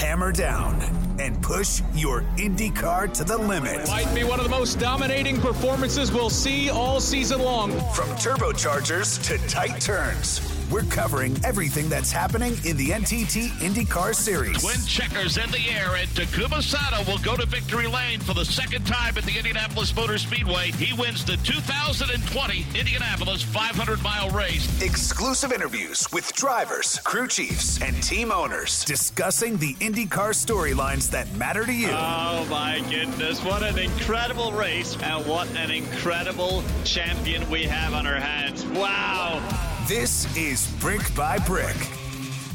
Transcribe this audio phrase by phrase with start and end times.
[0.00, 0.80] hammer down
[1.20, 3.86] and push your IndyCar to the limit.
[3.86, 7.72] Might be one of the most dominating performances we'll see all season long.
[7.92, 10.59] From turbochargers to tight turns.
[10.70, 14.62] We're covering everything that's happening in the NTT IndyCar Series.
[14.62, 18.44] Twin checkers in the air, and Takuma Sato will go to victory lane for the
[18.44, 20.70] second time at the Indianapolis Motor Speedway.
[20.70, 24.80] He wins the 2020 Indianapolis 500 mile race.
[24.80, 31.66] Exclusive interviews with drivers, crew chiefs, and team owners discussing the IndyCar storylines that matter
[31.66, 31.90] to you.
[31.90, 38.06] Oh my goodness, what an incredible race, and what an incredible champion we have on
[38.06, 38.64] our hands.
[38.66, 39.69] Wow.
[39.90, 41.74] This is Brick by Brick.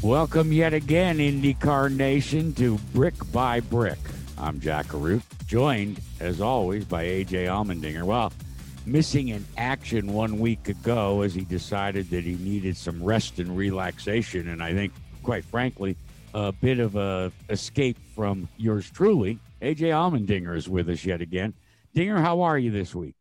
[0.00, 3.98] Welcome yet again, IndyCar Nation, to Brick by Brick.
[4.38, 8.04] I'm Jack Arute, joined, as always, by AJ Allmendinger.
[8.04, 8.32] Well,
[8.86, 13.54] missing in action one week ago as he decided that he needed some rest and
[13.54, 15.94] relaxation, and I think, quite frankly,
[16.32, 19.38] a bit of a escape from yours truly.
[19.60, 21.52] AJ Allmendinger is with us yet again.
[21.92, 23.14] Dinger, how are you this week?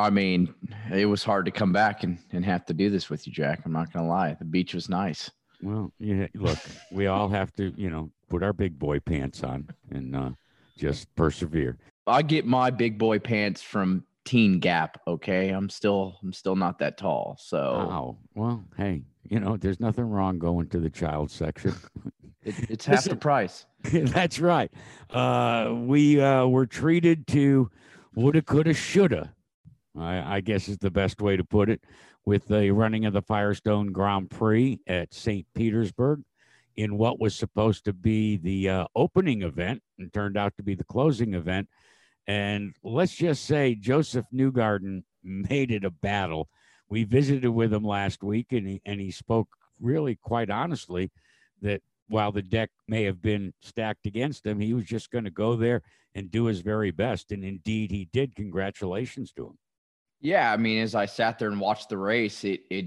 [0.00, 0.54] I mean,
[0.92, 3.62] it was hard to come back and, and have to do this with you, Jack.
[3.64, 4.34] I'm not going to lie.
[4.34, 5.30] The beach was nice.
[5.62, 6.58] Well, yeah, look,
[6.90, 10.30] we all have to, you know, put our big boy pants on and uh,
[10.76, 11.78] just persevere.
[12.06, 15.00] I get my big boy pants from Teen Gap.
[15.06, 17.36] Okay, I'm still I'm still not that tall.
[17.38, 21.74] So, oh well, hey, you know, there's nothing wrong going to the child section.
[22.42, 23.66] it, it's half the price.
[23.92, 24.72] That's right.
[25.10, 27.70] Uh, we uh, were treated to
[28.14, 29.34] woulda, coulda, shoulda
[29.98, 31.82] I, I guess is the best way to put it,
[32.24, 35.46] with the running of the Firestone Grand Prix at St.
[35.54, 36.22] Petersburg
[36.76, 40.74] in what was supposed to be the uh, opening event and turned out to be
[40.74, 41.68] the closing event.
[42.26, 46.48] And let's just say Josef Newgarden made it a battle.
[46.88, 49.48] We visited with him last week, and he, and he spoke
[49.80, 51.10] really quite honestly
[51.62, 55.30] that while the deck may have been stacked against him, he was just going to
[55.30, 55.82] go there
[56.14, 57.30] and do his very best.
[57.30, 58.34] And indeed, he did.
[58.34, 59.58] Congratulations to him.
[60.20, 62.86] Yeah, I mean, as I sat there and watched the race, it it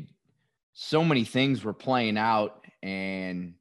[0.74, 3.56] so many things were playing out, and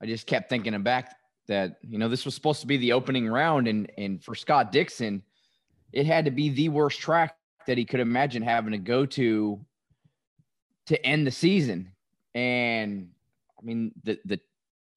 [0.00, 1.16] I just kept thinking back
[1.48, 4.70] that you know this was supposed to be the opening round, and and for Scott
[4.70, 5.22] Dixon,
[5.92, 7.36] it had to be the worst track
[7.66, 9.60] that he could imagine having to go to
[10.86, 11.90] to end the season,
[12.34, 13.08] and
[13.60, 14.40] I mean the the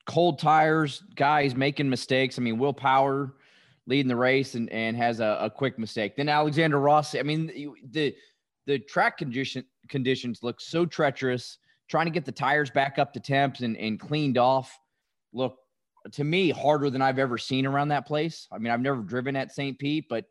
[0.06, 2.38] cold tires, guys making mistakes.
[2.38, 3.34] I mean, Will Power
[3.88, 6.16] leading the race and, and has a, a quick mistake.
[6.16, 7.19] Then Alexander Rossi.
[7.19, 8.16] I mean, the
[8.66, 11.57] the track condition conditions look so treacherous.
[11.88, 14.78] Trying to get the tires back up to temps and, and cleaned off
[15.34, 15.57] look
[16.12, 18.47] to me harder than I've ever seen around that place.
[18.51, 19.78] I mean, I've never driven at St.
[19.78, 20.25] Pete, but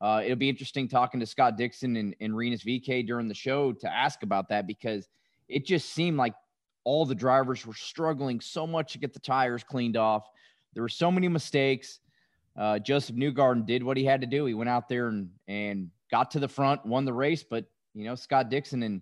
[0.00, 3.72] uh, it'll be interesting talking to Scott Dixon and, and Rinus VeeKay during the show
[3.72, 5.08] to ask about that because
[5.48, 6.34] it just seemed like
[6.84, 10.28] all the drivers were struggling so much to get the tires cleaned off.
[10.74, 11.98] There were so many mistakes
[12.58, 14.44] uh, Josef Newgarden did what he had to do.
[14.44, 17.44] He went out there and and got to the front, won the race.
[17.44, 17.64] But
[17.94, 19.00] you know, Scott Dixon, in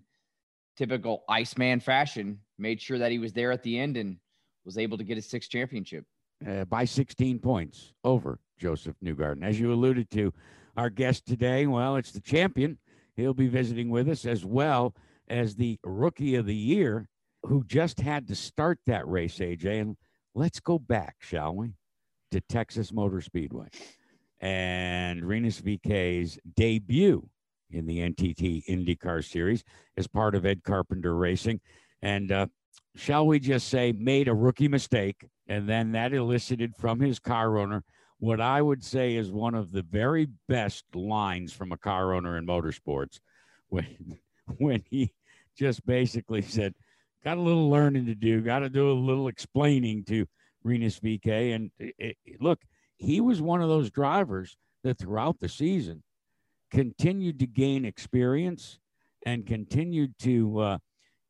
[0.77, 4.17] typical Iceman fashion, made sure that he was there at the end and
[4.63, 6.05] was able to get his sixth championship
[6.45, 9.43] uh, by 16 points over Josef Newgarden.
[9.43, 10.33] As you alluded to,
[10.75, 12.77] our guest today, well, it's the champion.
[13.15, 14.93] He'll be visiting with us as well
[15.27, 17.09] as the rookie of the year
[17.43, 19.81] who just had to start that race, AJ.
[19.81, 19.97] And
[20.35, 21.73] let's go back, shall we?
[22.31, 23.67] To Texas Motor Speedway
[24.39, 27.27] and Rinus VeeKay's debut
[27.71, 29.63] in the NTT IndyCar Series
[29.97, 31.59] as part of Ed Carpenter Racing.
[32.01, 32.47] And uh,
[32.95, 35.27] shall we just say, made a rookie mistake.
[35.47, 37.83] And then that elicited from his car owner
[38.19, 42.37] what I would say is one of the very best lines from a car owner
[42.37, 43.19] in motorsports
[43.69, 44.17] when,
[44.57, 45.13] when he
[45.57, 46.73] just basically said,
[47.23, 50.25] Got a little learning to do, got to do a little explaining to
[50.63, 51.55] Rinus VeeKay.
[51.55, 52.59] And it, it, look,
[52.97, 56.03] he was one of those drivers that throughout the season
[56.71, 58.79] continued to gain experience
[59.25, 60.77] and continued to uh,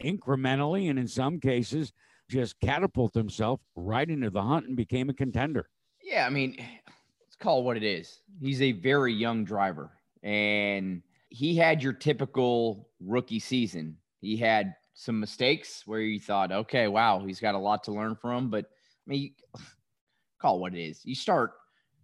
[0.04, 1.92] incrementally and in some cases
[2.30, 5.70] just catapult himself right into the hunt and became a contender.
[6.02, 8.20] Yeah, I mean, let's call it what it is.
[8.42, 9.92] He's a very young driver
[10.24, 13.98] and he had your typical rookie season.
[14.20, 18.16] He had some mistakes where you thought, okay, wow, he's got a lot to learn
[18.16, 18.66] from, but
[19.08, 19.30] I mean, you,
[20.42, 21.02] call it what it is.
[21.04, 21.54] You start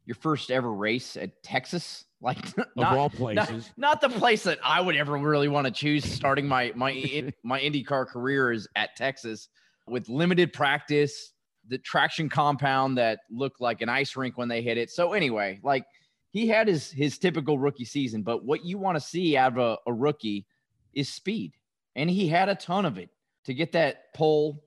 [0.05, 4.43] your first ever race at Texas, like not, of all places, not, not, the place
[4.43, 6.05] that I would ever really want to choose.
[6.05, 9.49] Starting my my my IndyCar career is at Texas
[9.87, 11.33] with limited practice,
[11.67, 14.89] the traction compound that looked like an ice rink when they hit it.
[14.89, 15.85] So anyway, like
[16.31, 19.57] he had his his typical rookie season, but what you want to see out of
[19.57, 20.45] a, a rookie
[20.93, 21.53] is speed,
[21.95, 23.09] and he had a ton of it
[23.45, 24.63] to get that pole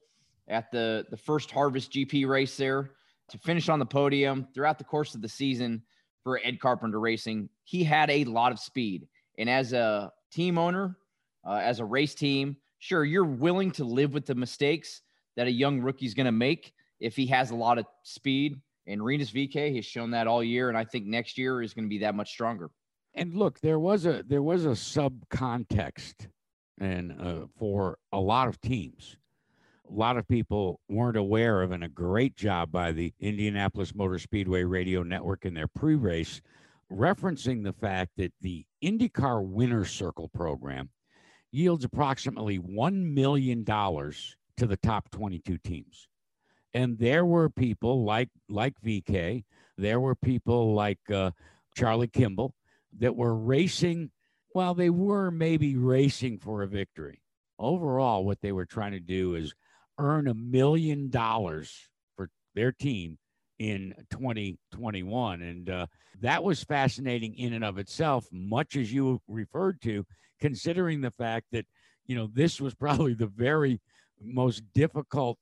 [0.48, 2.90] at the the first Harvest GP race there
[3.28, 5.82] to finish on the podium throughout the course of the season
[6.22, 7.48] for Ed Carpenter Racing.
[7.64, 9.08] He had a lot of speed.
[9.38, 10.96] And as a team owner,
[11.46, 15.02] uh, as a race team, sure, you're willing to live with the mistakes
[15.36, 18.60] that a young rookie's going to make if he has a lot of speed.
[18.86, 20.68] And Rinus VeeKay has shown that all year.
[20.68, 22.70] And I think next year is going to be that much stronger.
[23.14, 26.28] And look, there was a there was a sub context
[26.78, 29.16] and uh, for a lot of teams
[29.88, 34.18] a lot of people weren't aware of, and a great job by the Indianapolis Motor
[34.18, 36.40] Speedway Radio Network in their pre race,
[36.92, 40.90] referencing the fact that the IndyCar Winner Circle program
[41.52, 46.08] yields approximately $1 million to the top 22 teams.
[46.74, 49.44] And there were people like like VeeKay,
[49.78, 51.30] there were people like uh,
[51.74, 52.54] Charlie Kimball
[52.98, 54.10] that were racing.
[54.54, 57.22] Well, they were maybe racing for a victory.
[57.58, 59.54] Overall, what they were trying to do is
[59.98, 63.18] earn a million dollars for their team
[63.58, 65.42] in 2021.
[65.42, 65.86] And uh,
[66.20, 70.04] that was fascinating in and of itself, much as you referred to,
[70.40, 71.66] considering the fact that,
[72.06, 73.80] you know, this was probably the very
[74.20, 75.38] most difficult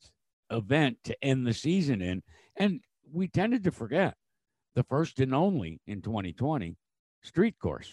[0.50, 2.22] event to end the season in.
[2.56, 2.80] And
[3.12, 4.14] we tended to forget
[4.74, 6.76] the first and only in 2020
[7.22, 7.90] street course.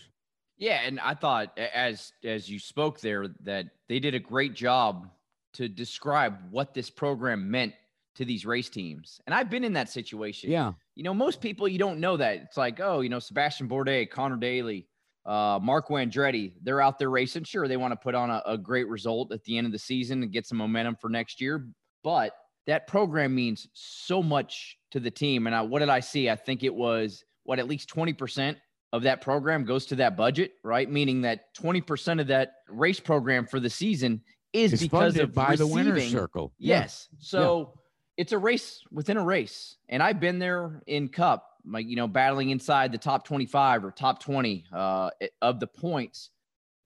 [0.58, 5.10] Yeah, and I thought as as you spoke there that they did a great job
[5.54, 7.74] to describe what this program meant
[8.16, 9.22] to these race teams.
[9.26, 10.52] And I've been in that situation.
[10.52, 10.74] Yeah.
[10.96, 12.38] You know, most people you don't know that.
[12.38, 14.88] It's like, oh, you know, Sebastian Bourdais, Connor Daly,
[15.26, 17.44] uh, Marco Andretti, they're out there racing.
[17.44, 19.80] Sure, they want to put on a, a great result at the end of the
[19.80, 21.68] season and get some momentum for next year.
[22.04, 22.34] But
[22.68, 25.48] that program means so much to the team.
[25.48, 26.30] And I, what did I see?
[26.30, 28.56] I think it was what at least 20%
[28.94, 30.90] of that program goes to that budget, right?
[30.90, 34.22] Meaning that 20% of that race program for the season
[34.54, 35.68] is it's because of by receiving.
[35.68, 36.54] the winner's circle.
[36.58, 37.08] Yes.
[37.12, 37.18] Yeah.
[37.22, 37.82] So yeah.
[38.18, 39.78] it's a race within a race.
[39.90, 43.92] And I've been there in cup, like, you know, battling inside the top 25 or
[43.92, 45.10] top 20 uh,
[45.42, 46.30] of the points.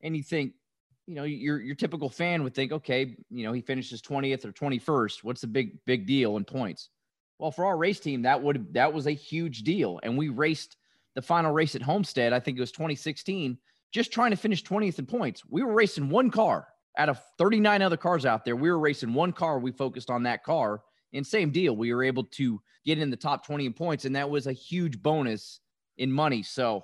[0.02, 0.54] And you think,
[1.08, 4.52] you know, your, your typical fan would think, okay, you know, he finishes 20th or
[4.52, 5.24] 21st.
[5.24, 6.90] What's the big, big deal in points?
[7.38, 10.00] Well, for our race team, that would, that was a huge deal.
[10.04, 10.78] And we raced
[11.16, 12.34] the final race at Homestead.
[12.34, 13.58] I think it was 2016,
[13.92, 15.44] just trying to finish 20th in points.
[15.50, 19.14] We were racing one car out of 39 other cars out there, we were racing
[19.14, 19.60] one car.
[19.60, 20.82] We focused on that car.
[21.14, 24.16] And same deal, we were able to get in the top 20 in points, and
[24.16, 25.62] that was a huge bonus
[25.98, 26.44] in money.
[26.44, 26.84] So,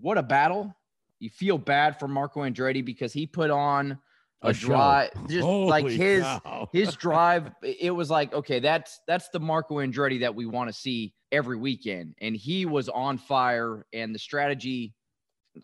[0.00, 0.74] what a battle!
[1.18, 3.98] You feel bad for Marco Andretti because he put on
[4.42, 6.68] a, a drive, just Holy like his cow.
[6.72, 7.50] his drive.
[7.62, 11.56] It was like, okay, that's that's the Marco Andretti that we want to see every
[11.56, 13.86] weekend, and he was on fire.
[13.92, 14.94] And the strategy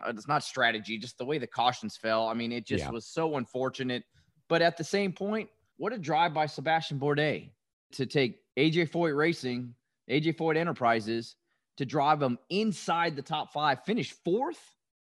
[0.04, 2.28] Uh, it's not strategy, just the way the cautions fell.
[2.28, 2.90] I mean, it just yeah.
[2.90, 4.04] was so unfortunate.
[4.48, 7.50] But at the same point, what a drive by Sebastian Bourdais
[7.92, 9.74] to take AJ Foyt Racing,
[10.10, 11.36] AJ Foyt Enterprises
[11.78, 14.60] to drive them inside the top five, finish fourth.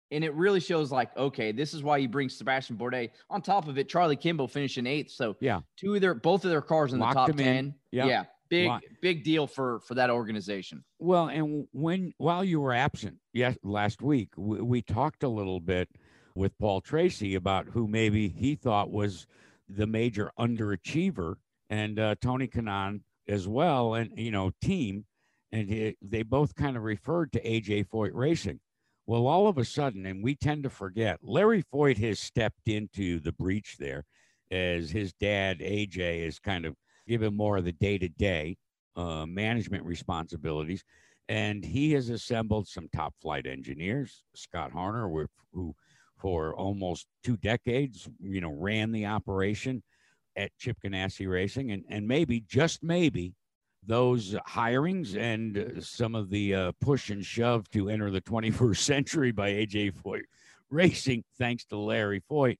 [0.09, 3.09] And it really shows like, okay, this is why you bring Sebastian Bourdais.
[3.29, 5.11] On top of it, Charlie Kimball finishing eighth.
[5.11, 7.75] So yeah, two of their both of their cars in Locked the top ten.
[7.91, 8.05] Yeah.
[8.05, 8.71] yeah big
[9.01, 10.83] big deal for for that organization.
[10.99, 15.59] Well and when while you were absent yes last week we, we, talked a little
[15.59, 15.89] bit
[16.35, 19.27] with paul tracy about who maybe he thought was
[19.67, 21.35] the major underachiever
[21.69, 25.05] and uh, tony Kanaan as well and you know team.
[25.53, 28.59] And he, they both kind of referred to aj foyt racing.
[29.05, 33.19] Well all of a sudden and we tend to forget larry foyt has stepped into
[33.19, 34.05] the breach there
[34.51, 36.75] as his dad aj is kind of
[37.07, 38.57] give him more of the day to day
[38.95, 40.83] management responsibilities.
[41.29, 45.75] And he has assembled some top flight engineers, Scott Harner, who
[46.17, 49.83] for almost two decades, you know, ran the operation
[50.35, 51.71] at Chip Ganassi Racing.
[51.71, 53.33] And, and maybe, just maybe,
[53.85, 59.31] those hirings and some of the uh, push and shove to enter the 21st century
[59.31, 60.23] by AJ Foyt
[60.69, 62.57] Racing, thanks to Larry Foyt,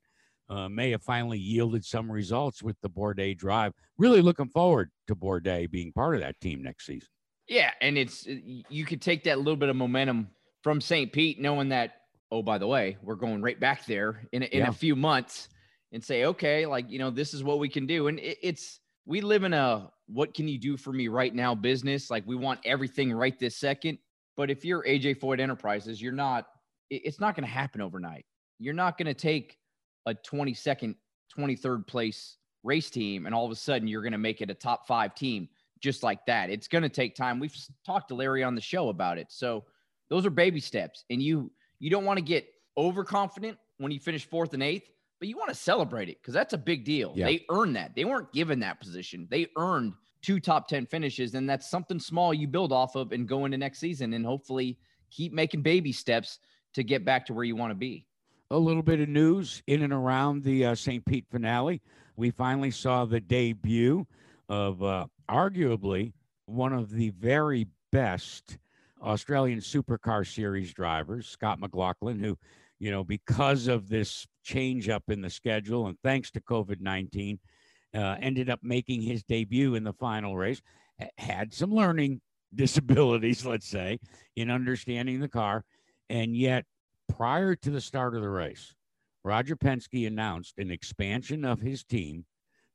[0.50, 3.74] uh, may have finally yielded some results with the Bourdais drive.
[3.98, 7.10] Really looking forward to Bourdais being part of that team next season.
[7.48, 10.30] Yeah, and it's you could take that little bit of momentum
[10.63, 11.12] from St.
[11.12, 11.94] Pete, knowing that
[12.30, 14.68] oh by the way we're going right back there in a, in yeah.
[14.68, 15.48] a few months,
[15.94, 18.82] and say okay, like you know this is what we can do, and it, it's
[19.06, 22.10] we live in a what can you do for me right now business.
[22.10, 23.98] Like we want everything right this second,
[24.36, 26.48] but if you're AJ Foyt Enterprises, you're not.
[26.89, 28.25] It's not going to happen overnight.
[28.60, 29.58] You're not going to take
[30.07, 30.95] a 22nd,
[31.37, 34.53] 23rd place race team, and all of a sudden you're going to make it a
[34.53, 35.47] top five team
[35.79, 36.49] just like that.
[36.49, 37.39] It's going to take time.
[37.39, 39.27] We've talked to Larry on the show about it.
[39.29, 39.65] So
[40.09, 42.47] those are baby steps, and you you don't want to get
[42.77, 46.53] overconfident when you finish fourth and eighth, but you want to celebrate it because that's
[46.53, 47.13] a big deal.
[47.15, 47.25] Yeah.
[47.25, 47.95] They earned that.
[47.95, 49.27] They weren't given that position.
[49.29, 53.27] They earned two top 10 finishes, and that's something small you build off of and
[53.27, 54.79] go into next season and hopefully
[55.11, 56.39] keep making baby steps
[56.73, 58.06] to get back to where you want to be.
[58.50, 61.04] A little bit of news in and around the uh, St.
[61.06, 61.82] Pete finale.
[62.16, 64.08] We finally saw the debut
[64.48, 66.13] of uh, arguably
[66.46, 68.58] one of the very best
[69.01, 72.38] Australian Supercar Series drivers, Scott McLaughlin, who,
[72.80, 77.39] you know, because of this change up in the schedule and thanks to COVID 19,
[77.94, 80.62] uh, ended up making his debut in the final race.
[81.18, 82.22] Had some learning
[82.56, 84.00] disabilities, let's say,
[84.36, 85.66] in understanding the car.
[86.10, 86.66] And yet,
[87.07, 88.75] prior to the start of the race,
[89.23, 92.25] Roger Penske announced an expansion of his team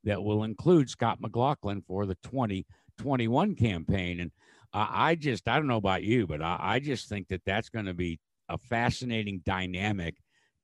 [0.05, 4.21] that will include Scott McLaughlin for the 2021 campaign.
[4.21, 4.31] And
[4.73, 7.69] uh, I just, I don't know about you, but I, I just think that that's
[7.69, 10.17] going to be a fascinating dynamic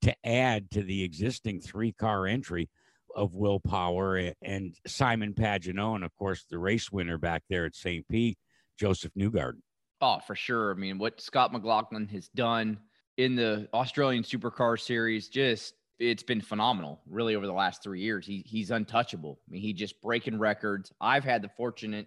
[0.03, 2.69] to add to the existing three car entry
[3.15, 7.75] of Will Power and Simon Pagenaud, and of course the race winner back there at
[7.75, 8.07] St.
[8.09, 8.39] Pete,
[8.79, 9.63] Josef Newgarden.
[10.01, 10.71] Oh, for sure.
[10.71, 12.79] I mean, what Scott McLaughlin has done
[13.19, 17.01] in the Australian Supercar Series, just it's been phenomenal.
[17.07, 19.39] Really, over the last three years, he he's untouchable.
[19.47, 20.93] I mean, he just breaking records.
[21.01, 22.07] I've had the fortunate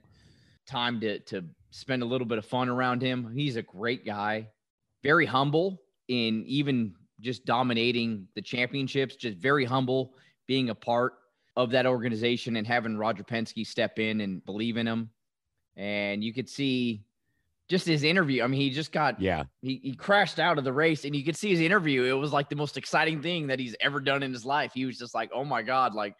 [0.65, 3.31] time to to spend a little bit of fun around him.
[3.35, 4.47] He's a great guy,
[5.03, 9.15] very humble in even just dominating the championships.
[9.15, 10.15] Just very humble
[10.47, 11.13] being a part
[11.57, 15.09] of that organization and having Roger Penske step in and believe in him.
[15.75, 17.03] And you could see
[17.71, 18.43] just his interview.
[18.43, 19.45] I mean, he just got yeah.
[19.61, 22.03] He he crashed out of the race, and you could see his interview.
[22.03, 24.73] It was like the most exciting thing that he's ever done in his life.
[24.75, 26.15] He was just like, "Oh my god!" Like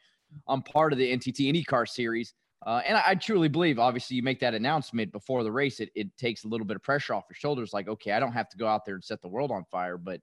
[0.48, 2.34] I'm part of the NTT IndyCar series.
[2.65, 5.89] Uh, and I, I, truly believe, obviously, you make that announcement before the race, it,
[5.96, 7.74] it takes a little bit of pressure off your shoulders.
[7.74, 9.98] Like, okay, I don't have to go out there and set the world on fire,
[9.98, 10.22] but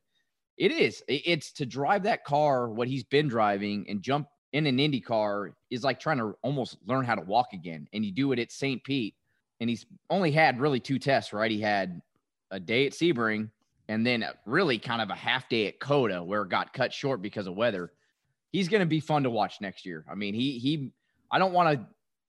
[0.56, 1.02] it is.
[1.08, 5.52] It's to drive that car, what he's been driving, and jump in an Indy car
[5.70, 7.86] is like trying to almost learn how to walk again.
[7.92, 8.82] And you do it at St.
[8.84, 9.14] Pete.
[9.60, 11.50] And he's only had really two tests, right?
[11.50, 12.00] He had
[12.50, 13.50] a day at Sebring
[13.88, 17.22] and then really kind of a half day at COTA where it got cut short
[17.22, 17.92] because of weather.
[18.52, 20.04] He's going to be fun to watch next year.
[20.10, 20.92] I mean, he, he,
[21.30, 21.86] I don't want to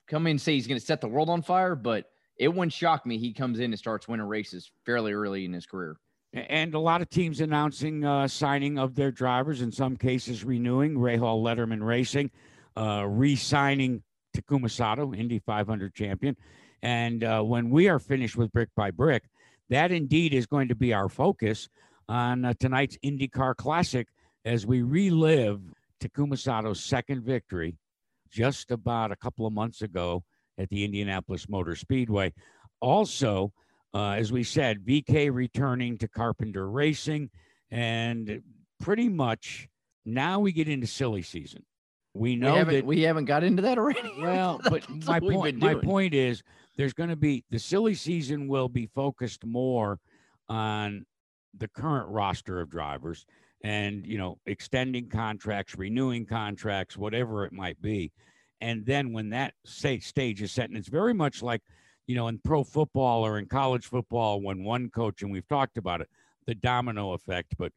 [0.07, 2.73] come in and say he's going to set the world on fire, but it wouldn't
[2.73, 3.17] shock me.
[3.17, 5.97] He comes in and starts winning races fairly early in his career
[6.33, 10.95] and a lot of teams announcing uh, signing of their drivers, in some cases renewing.
[10.95, 12.29] Rahal Letterman Racing,
[12.77, 14.03] uh, re-signing
[14.35, 16.35] Takuma Sato, Indy 500 champion.
[16.81, 19.23] And uh, when we are finished with Brick by Brick,
[19.69, 21.69] that indeed is going to be our focus
[22.07, 24.07] on uh, tonight's IndyCar Classic
[24.45, 25.61] as we relive
[26.01, 27.75] Takuma Sato's second victory
[28.31, 30.23] just about a couple of months ago
[30.57, 32.33] at the Indianapolis Motor Speedway.
[32.81, 33.51] Also,
[33.93, 37.29] uh, as we said, VeeKay returning to Carpenter Racing,
[37.71, 38.41] and
[38.79, 39.67] pretty much
[40.05, 41.65] now we get into silly season.
[42.13, 44.11] We know we that we haven't got into that already.
[44.19, 46.43] Well, but my point, my point is,
[46.79, 49.99] there's going to be the silly season will be focused more
[50.47, 51.05] on
[51.57, 53.25] the current roster of drivers
[53.63, 58.11] and you know extending contracts renewing contracts whatever it might be
[58.61, 61.61] and then when that stage is set and it's very much like
[62.09, 65.77] you know, in pro football or in college football, when one coach, and we've talked
[65.77, 66.09] about it,
[66.47, 67.53] the domino effect.
[67.55, 67.71] But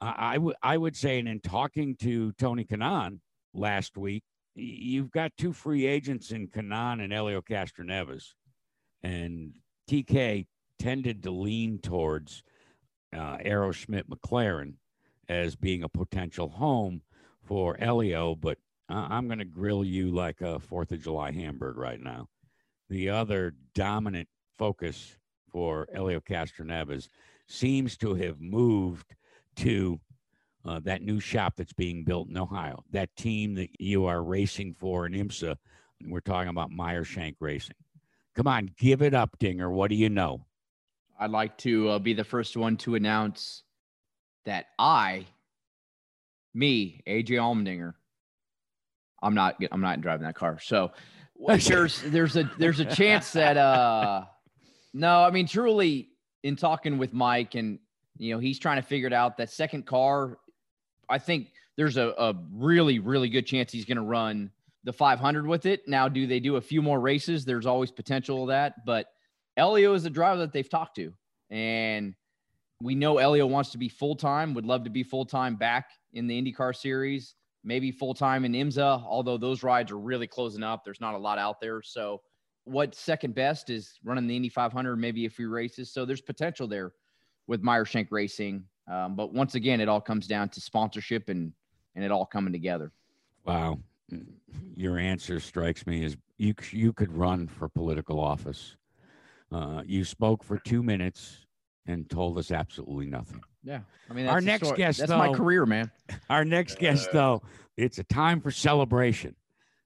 [0.00, 3.18] I, would I would say, and in talking to Tony Kanaan
[3.52, 8.32] last week, you've got two free agents in Kanaan and elio Castroneves,
[9.04, 9.52] and
[9.88, 10.46] TK
[10.78, 12.42] tended to lean towards
[13.16, 13.38] uh,
[13.72, 14.74] Schmidt McLaren
[15.28, 17.02] as being a potential home
[17.42, 18.58] for Elio, but
[18.88, 22.28] I'm going to grill you like a Fourth of July hamburger right now
[22.88, 25.16] the other dominant focus
[25.50, 27.08] for Helio Castroneves
[27.48, 29.14] seems to have moved
[29.56, 30.00] to
[30.64, 32.82] uh, that new shop that's being built in Ohio.
[32.90, 35.56] That team that you are racing for in IMSA,
[36.06, 37.76] we're talking about Meyer Shank Racing.
[38.34, 39.70] Come on, give it up, Dinger.
[39.70, 40.44] What do you know?
[41.18, 43.62] I'd like to uh, be the first one to announce
[44.44, 45.26] that I,
[46.52, 47.94] me, AJ Allmendinger,
[49.22, 50.58] I'm not I'm not driving that car.
[50.60, 50.92] So
[51.46, 54.24] there's there's a there's a chance that uh
[54.92, 56.10] no, I mean truly
[56.42, 57.78] in talking with Mike and
[58.18, 60.38] you know he's trying to figure it out that second car
[61.08, 64.50] I think there's a, a really really good chance he's going to run
[64.84, 65.86] the 500 with it.
[65.88, 67.44] Now do they do a few more races?
[67.44, 69.06] There's always potential of that, but
[69.56, 71.12] Elio is a driver that they've talked to
[71.50, 72.14] and
[72.80, 75.90] we know Elio wants to be full time, would love to be full time back
[76.12, 80.62] in the IndyCar series maybe full time in IMSA, although those rides are really closing
[80.62, 80.84] up.
[80.84, 81.82] There's not a lot out there.
[81.82, 82.20] So,
[82.64, 85.92] what second best is running the Indy 500, maybe a few races.
[85.92, 86.92] So, there's potential there
[87.46, 88.64] with Meyer Shank Racing.
[88.90, 91.52] Um, but once again, it all comes down to sponsorship and
[91.94, 92.92] and it all coming together.
[93.44, 93.78] Wow.
[94.76, 98.76] Your answer strikes me as you you could run for political office.
[99.52, 101.46] Uh, you spoke for two minutes
[101.86, 103.42] and told us absolutely nothing.
[103.62, 103.80] Yeah,
[104.10, 104.78] I mean, our next story.
[104.78, 104.98] guest.
[104.98, 105.90] That's though, my career, man.
[106.28, 107.42] Our next guest, though,
[107.76, 109.36] it's a time for celebration.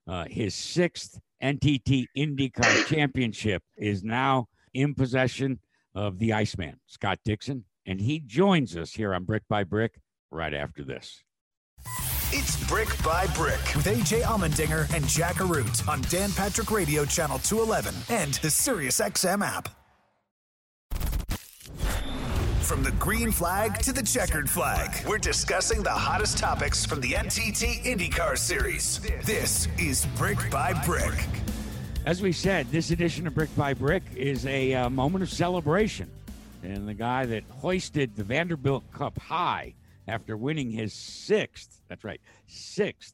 [0.07, 5.59] Uh, his sixth NTT IndyCar Championship is now in possession
[5.95, 9.99] of the Iceman, Scott Dixon, and he joins us here on Brick by Brick
[10.31, 11.23] right after this.
[12.31, 17.39] It's Brick by Brick with AJ Allmendinger and Jack Arute on Dan Patrick Radio Channel
[17.39, 19.67] 211 and the SiriusXM app.
[22.61, 27.13] From the green flag to the checkered flag, we're discussing the hottest topics from the
[27.13, 28.99] NTT IndyCar Series.
[29.25, 31.25] This is Brick by Brick.
[32.05, 36.07] As we said, this edition of Brick by Brick is a uh, moment of celebration.
[36.61, 39.73] And the guy that hoisted the Vanderbilt Cup high
[40.09, 43.13] after winning his sixth, that's right, sixth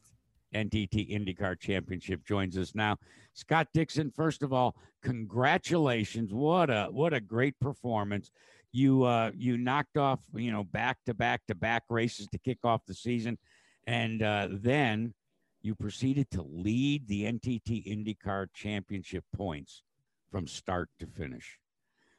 [0.54, 2.96] NTT IndyCar Championship joins us now.
[3.34, 6.32] Scott Dixon, first of all, congratulations.
[6.32, 8.30] What a what a great performance.
[8.72, 12.58] You uh you knocked off, you know, back to back to back races to kick
[12.64, 13.38] off the season.
[13.86, 15.14] And uh, then
[15.62, 19.82] you proceeded to lead the NTT IndyCar Championship points
[20.30, 21.58] from start to finish.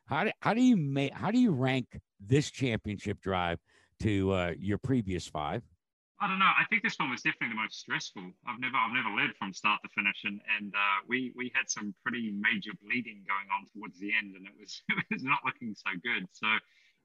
[0.06, 3.60] How do, how do you make how do you rank this championship drive
[4.02, 5.64] to uh, your previous five?
[6.20, 6.50] I don't know.
[6.50, 8.26] I think this one was definitely the most stressful.
[8.50, 11.70] I've never I've never led from start to finish, and and uh, we we had
[11.70, 15.46] some pretty major bleeding going on towards the end, and it was it was not
[15.46, 16.26] looking so good.
[16.34, 16.50] So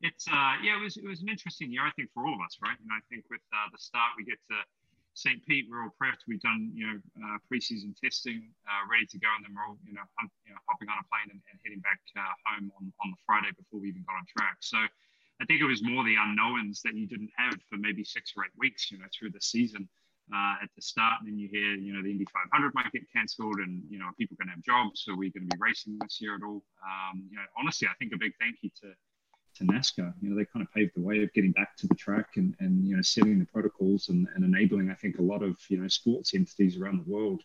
[0.00, 2.40] it's uh yeah it was it was an interesting year I think for all of
[2.40, 2.76] us, right?
[2.80, 4.58] And I think with uh, the start we get to
[5.12, 5.44] St.
[5.44, 6.24] Pete, we're all prepped.
[6.24, 9.76] We've done you know uh, preseason testing, uh, ready to go, and then we're all
[9.84, 12.72] you know, hum, you know hopping on a plane and, and heading back uh, home
[12.80, 14.56] on on the Friday before we even got on track.
[14.64, 14.80] So
[15.42, 18.44] I think it was more the unknowns that you didn't have for maybe six or
[18.44, 19.88] eight weeks, you know, through the season
[20.32, 21.14] uh, at the start.
[21.20, 24.06] And then you hear, you know, the Indy 500 might get cancelled and, you know,
[24.06, 25.02] are people going to have jobs.
[25.04, 26.62] So we're going to be racing this year at all.
[26.86, 28.94] Um, you know, honestly, I think a big thank you to,
[29.56, 30.14] to NASCAR.
[30.22, 32.54] You know, they kind of paved the way of getting back to the track and,
[32.60, 35.78] and you know, setting the protocols and, and enabling, I think, a lot of, you
[35.78, 37.42] know, sports entities around the world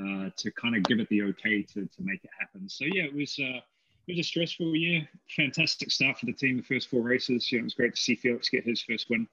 [0.00, 2.66] uh, to kind of give it the okay to, to make it happen.
[2.66, 3.38] So, yeah, it was.
[3.38, 3.60] Uh,
[4.08, 5.08] was a stressful year.
[5.34, 6.56] Fantastic start for the team.
[6.58, 9.10] The first four races, you know, it was great to see Felix get his first
[9.10, 9.26] win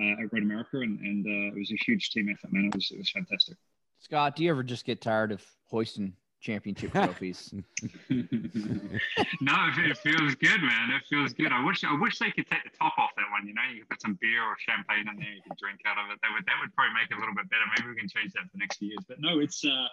[0.00, 2.66] uh, at Road America, and, and uh, it was a huge team effort, man.
[2.66, 3.56] It was it was fantastic.
[3.98, 7.52] Scott, do you ever just get tired of hoisting championship trophies?
[8.10, 10.90] no, it, feels good, man.
[10.90, 11.52] It feels good.
[11.52, 13.46] I wish I wish they could take the top off that one.
[13.46, 15.32] You know, you could put some beer or champagne in there.
[15.32, 16.18] You could drink out of it.
[16.22, 17.64] That would that would probably make it a little bit better.
[17.76, 19.04] Maybe we can change that for next few years.
[19.06, 19.64] But no, it's.
[19.64, 19.88] uh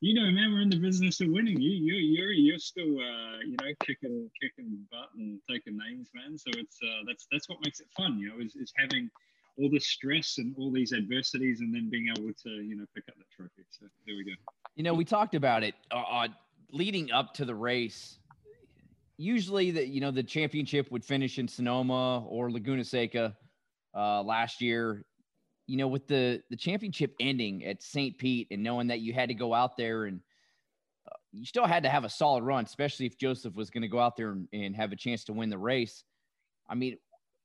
[0.00, 1.60] you know, man, we're in the business of winning.
[1.60, 6.38] You, you, you're, you're still, uh, you know, kicking, kicking butt and taking names, man.
[6.38, 8.18] So it's, uh, that's, that's what makes it fun.
[8.18, 9.10] You know, is, is having
[9.58, 13.04] all this stress and all these adversities, and then being able to, you know, pick
[13.08, 13.64] up the trophy.
[13.70, 14.30] So there we go.
[14.76, 16.28] You know, we talked about it uh, uh
[16.70, 18.18] leading up to the race.
[19.16, 23.36] Usually, the you know the championship would finish in Sonoma or Laguna Seca.
[23.96, 25.04] Uh, last year,
[25.68, 28.18] you know, with the the championship ending at St.
[28.18, 30.20] Pete and knowing that you had to go out there and
[31.06, 33.88] uh, you still had to have a solid run, especially if Joseph was going to
[33.88, 36.02] go out there and, and, have a chance to win the race.
[36.68, 36.96] I mean,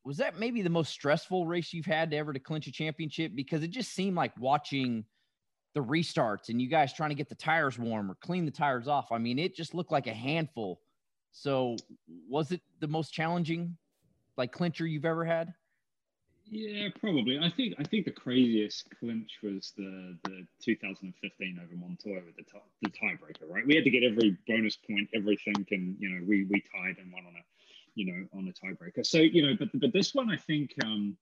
[0.05, 3.33] was that maybe the most stressful race you've had to ever to clinch a championship?
[3.35, 5.03] Because it just seemed like watching
[5.75, 8.87] the restarts and you guys trying to get the tires warm or clean the tires
[8.87, 9.11] off.
[9.11, 10.79] I mean, it just looked like a handful.
[11.33, 11.75] So,
[12.29, 13.75] was it the most challenging
[14.37, 15.53] like clincher you've ever had?
[16.45, 17.39] Yeah, probably.
[17.39, 22.43] I think I think the craziest clinch was the the 2015 over Montoya with the
[22.43, 23.49] t- the tiebreaker.
[23.49, 26.97] Right, we had to get every bonus point, everything, and you know we we tied
[26.99, 27.43] and won on a
[27.95, 29.05] you know on a tiebreaker.
[29.05, 31.17] So you know, but but this one I think um,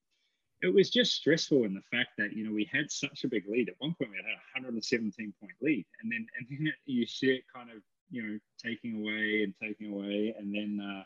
[0.62, 3.47] it was just stressful in the fact that you know we had such a big
[3.47, 3.69] lead.
[3.69, 7.27] At one point we had a 117 point lead, and then and then you see
[7.27, 7.77] it kind of
[8.10, 10.79] you know taking away and taking away, and then.
[10.81, 11.03] Uh,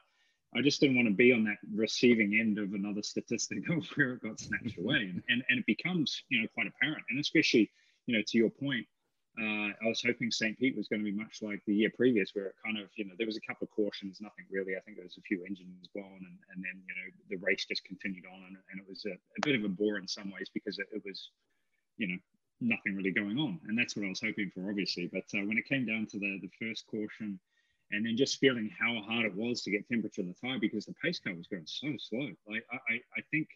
[0.55, 4.13] I just didn't want to be on that receiving end of another statistic of where
[4.13, 5.11] it got snatched away.
[5.11, 7.03] And, and, and it becomes, you know, quite apparent.
[7.09, 7.69] And especially,
[8.05, 8.85] you know, to your point,
[9.37, 10.57] uh, I was hoping St.
[10.57, 13.03] Pete was going to be much like the year previous, where it kind of, you
[13.03, 14.77] know, there was a couple of cautions, nothing really.
[14.77, 17.65] I think there was a few engines blown, and, and then, you know, the race
[17.67, 18.45] just continued on.
[18.47, 20.87] And, and it was a, a, bit of a bore in some ways because it,
[20.93, 21.31] it, was,
[21.97, 22.17] you know,
[22.61, 23.59] nothing really going on.
[23.67, 25.09] And that's what I was hoping for, obviously.
[25.11, 27.37] But uh, when it came down to the, the first caution,
[27.91, 30.85] and then just feeling how hard it was to get temperature in the tire because
[30.85, 32.29] the pace car was going so slow.
[32.47, 33.47] Like I, I think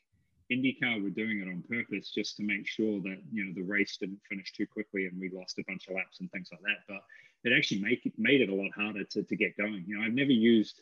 [0.51, 3.97] IndyCar were doing it on purpose just to make sure that you know the race
[3.97, 6.77] didn't finish too quickly and we lost a bunch of laps and things like that.
[6.87, 7.01] But
[7.43, 9.83] it actually make it made it a lot harder to, to get going.
[9.87, 10.81] You know, I've never used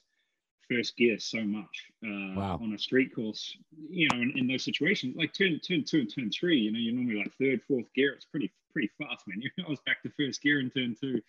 [0.69, 2.60] first gear so much uh, Wow.
[2.62, 3.57] on a street course.
[3.89, 6.79] You know, in, in those situations, like turn turn two and turn three, you know,
[6.79, 8.13] you're normally like third, fourth gear.
[8.13, 9.41] It's pretty pretty fast, man.
[9.41, 11.21] You know, I was back to first gear in turn two,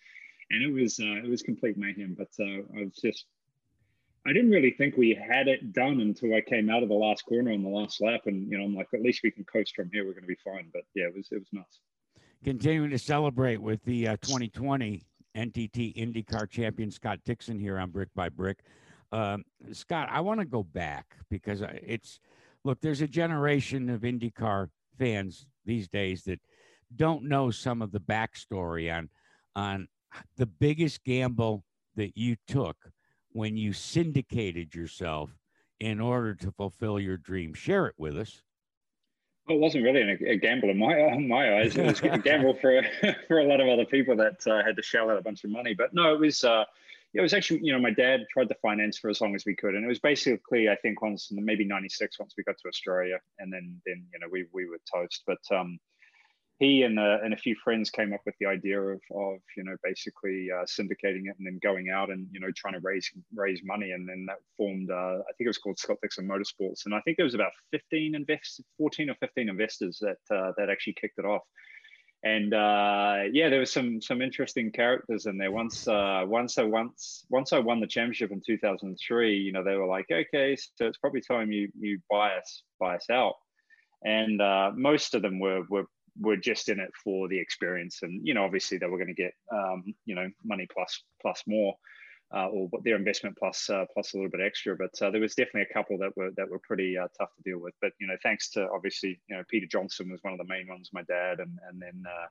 [0.51, 2.15] and it was uh, it was complete mayhem.
[2.17, 3.25] But uh, I was just
[4.25, 7.25] I didn't really think we had it done until I came out of the last
[7.25, 9.75] corner on the last lap, and you know, I'm like, at least we can coast
[9.75, 10.05] from here.
[10.05, 10.69] We're going to be fine.
[10.73, 11.79] But yeah, it was it was nuts.
[12.43, 15.03] Continuing to celebrate with the uh, 2020
[15.35, 18.59] NTT IndyCar champion Scott Dixon here on Brick by Brick.
[19.11, 22.19] Um, Scott, I want to go back because it's
[22.63, 26.39] look, there's a generation of IndyCar fans these days that
[26.95, 29.09] don't know some of the backstory on
[29.55, 29.87] on
[30.37, 31.63] the biggest gamble
[31.95, 32.77] that you took
[33.31, 35.31] when you syndicated yourself
[35.79, 37.53] in order to fulfill your dream.
[37.53, 38.41] Share it with us.
[39.47, 41.75] Well, it wasn't really a, a gamble in my in my eyes.
[41.75, 42.81] It was a gamble for
[43.27, 45.49] for a lot of other people that uh, had to shell out a bunch of
[45.49, 45.73] money.
[45.73, 46.65] But no, it was uh,
[47.13, 49.55] it was actually you know my dad tried to finance for as long as we
[49.55, 53.19] could, and it was basically I think once maybe '96 once we got to Australia,
[53.39, 55.23] and then then you know we we were toast.
[55.25, 55.79] But um,
[56.59, 59.63] he and uh, and a few friends came up with the idea of of you
[59.63, 63.09] know basically uh, syndicating it and then going out and you know trying to raise
[63.33, 63.91] raise money.
[63.91, 66.85] And then that formed uh, I think it was called Scott Dixon Motorsports.
[66.85, 70.69] And I think there was about 15 invest 14 or 15 investors that uh, that
[70.69, 71.43] actually kicked it off.
[72.25, 75.51] And uh, yeah there was some some interesting characters in there.
[75.51, 79.77] Once uh, once I once once I won the championship in 2003 you know they
[79.77, 83.35] were like okay so it's probably time you you buy us buy us out.
[84.03, 84.41] And
[84.77, 85.85] most of them were were
[86.19, 87.99] were just in it for the experience.
[88.01, 91.43] And you know obviously they were going to get um, you know money plus plus
[91.47, 91.75] more
[92.35, 94.75] uh, or their investment plus uh, plus a little bit extra.
[94.75, 97.41] But uh, there was definitely a couple that were that were pretty uh, tough to
[97.43, 97.73] deal with.
[97.81, 100.67] But you know thanks to obviously you know Peter Johnson was one of the main
[100.67, 102.27] ones my dad and and then uh,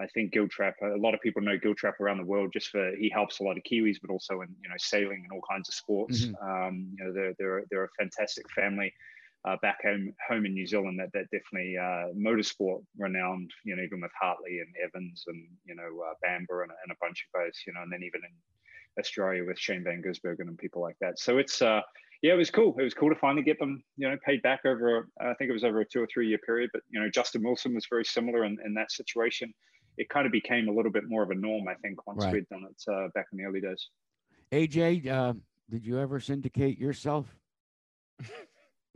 [0.00, 3.08] I think Giltrap a lot of people know Giltrap around the world just for he
[3.10, 5.74] helps a lot of Kiwis but also in you know sailing and all kinds of
[5.74, 6.24] sports.
[6.26, 6.68] Mhm.
[6.68, 8.92] um, you know they're they're they're a fantastic family
[9.44, 13.50] uh, back home home in New Zealand that that definitely uh, motorsport renowned.
[13.64, 16.96] You know, even with Hartley and Evans and you know uh, Bamber and, and a
[17.00, 17.56] bunch of guys.
[17.66, 18.32] You know, and then even in
[18.98, 21.18] Australia with Shane Van Gisbergen and people like that.
[21.18, 21.80] So it's uh
[22.20, 22.74] yeah, it was cool.
[22.78, 25.08] It was cool to finally get them you know paid back over.
[25.20, 26.70] I think it was over a two or three year period.
[26.72, 29.52] But you know, Justin Wilson was very similar in, in that situation.
[29.98, 32.34] It kind of became a little bit more of a norm, I think, once Right.
[32.34, 33.88] we'd done it uh, back in the early days.
[34.52, 35.34] AJ, uh,
[35.68, 37.36] did you ever syndicate yourself?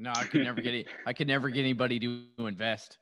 [0.03, 0.88] No, I could never get it.
[1.07, 2.99] I could never get anybody to invest.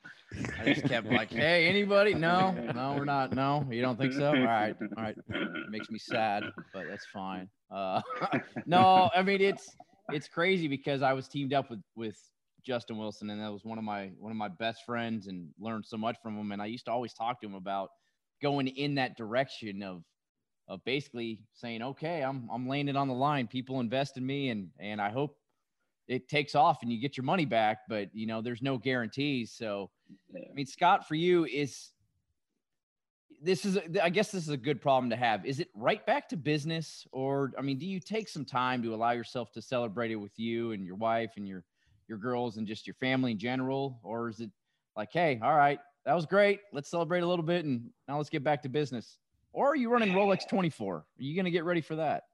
[0.58, 2.12] I just kept like, hey, anybody?
[2.12, 3.34] No, no, we're not.
[3.34, 4.26] No, you don't think so?
[4.26, 5.16] All right, all right.
[5.30, 7.48] It makes me sad, but that's fine.
[7.70, 8.02] Uh,
[8.66, 9.74] no, I mean it's
[10.10, 12.18] it's crazy because I was teamed up with with
[12.62, 15.86] Justin Wilson, and that was one of my one of my best friends, and learned
[15.86, 16.52] so much from him.
[16.52, 17.88] And I used to always talk to him about
[18.42, 20.02] going in that direction of
[20.68, 23.46] of basically saying, okay, I'm I'm laying it on the line.
[23.46, 25.39] People invest in me, and and I hope
[26.10, 27.78] it takes off and you get your money back.
[27.88, 29.52] But you know, there's no guarantees.
[29.52, 29.90] So,
[30.34, 31.90] I mean, Scott, for you is
[33.40, 35.46] this is a- I guess this is a good problem to have.
[35.46, 38.94] Is it right back to business, or I mean, do you take some time to
[38.94, 41.64] allow yourself to celebrate it with you and your wife and your
[42.08, 44.50] your girls and just your family in general, or is it
[44.96, 46.58] like, hey, all right, that was great.
[46.72, 49.18] Let's celebrate a little bit and now let's get back to business.
[49.52, 50.96] Or are you running Rolex 24?
[50.96, 52.24] Are you going to get ready for that?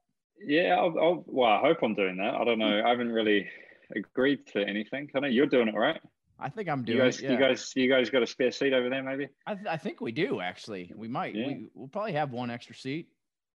[0.45, 2.35] Yeah, I'll, I'll, well, I hope I'm doing that.
[2.35, 2.83] I don't know.
[2.85, 3.47] I haven't really
[3.95, 5.11] agreed to anything.
[5.15, 6.01] I know you're doing it, right?
[6.39, 6.99] I think I'm doing.
[6.99, 7.25] You guys, it.
[7.25, 7.33] Yeah.
[7.33, 9.29] you guys, you guys got a spare seat over there, maybe?
[9.47, 10.93] I, th- I think we do actually.
[10.95, 11.35] We might.
[11.35, 11.47] Yeah.
[11.47, 13.09] We, we'll probably have one extra seat.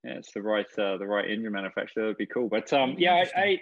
[0.04, 2.04] Yeah, it's the right, uh, the right engine manufacturer.
[2.04, 2.48] That'd be cool.
[2.48, 3.40] But um, yeah, I.
[3.40, 3.60] I,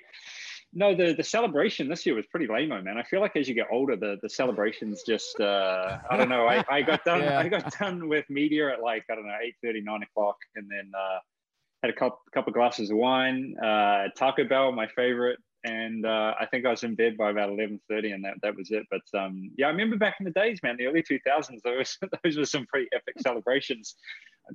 [0.74, 2.98] no, the the celebration this year was pretty lame, man.
[2.98, 6.46] I feel like as you get older, the the celebrations just, uh, I don't know.
[6.46, 7.38] I, I got done, Yeah.
[7.38, 10.68] I got done with media at like I don't know, eight thirty, nine o'clock, and
[10.70, 11.18] then uh,
[11.82, 16.46] had a couple couple glasses of wine, uh, Taco Bell, my favorite, and uh, I
[16.46, 18.84] think I was in bed by about eleven thirty, and that that was it.
[18.90, 21.98] But um, yeah, I remember back in the days, man, the early two thousands, those
[22.22, 23.96] those were some pretty epic celebrations.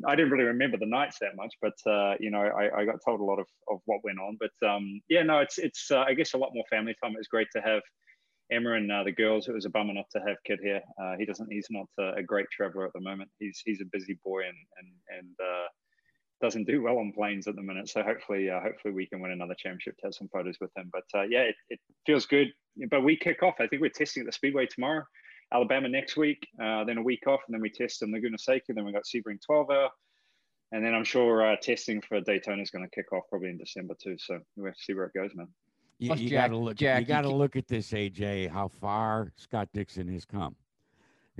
[0.07, 2.99] I didn't really remember the nights that much, but uh, you know, I, I got
[3.03, 4.37] told a lot of, of what went on.
[4.39, 7.11] But um, yeah, no, it's it's uh, I guess a lot more family time.
[7.13, 7.81] It was great to have
[8.49, 9.49] Emma and uh, the girls.
[9.49, 10.81] It was a bummer not to have Kit here.
[11.01, 11.51] Uh, he doesn't.
[11.51, 13.29] He's not uh, a great traveler at the moment.
[13.37, 15.35] He's he's a busy boy and and and
[16.41, 17.89] doesn't do well on planes at the minute.
[17.89, 20.89] So hopefully uh, hopefully we can win another championship to have some photos with him.
[20.91, 22.47] But uh, yeah, it, it feels good.
[22.89, 23.55] But we kick off.
[23.59, 25.03] I think we're testing at the Speedway tomorrow.
[25.53, 28.73] Alabama next week, uh, then a week off, and then we test in Laguna Seca.
[28.73, 29.89] Then we got Sebring 12 hour,
[30.71, 33.57] and then I'm sure uh, testing for Daytona is going to kick off probably in
[33.57, 34.15] December too.
[34.17, 35.47] So we have to see where it goes, man.
[35.99, 36.77] You, you got to look.
[36.77, 38.49] Jack, you you got to look at this, AJ.
[38.49, 40.55] How far Scott Dixon has come.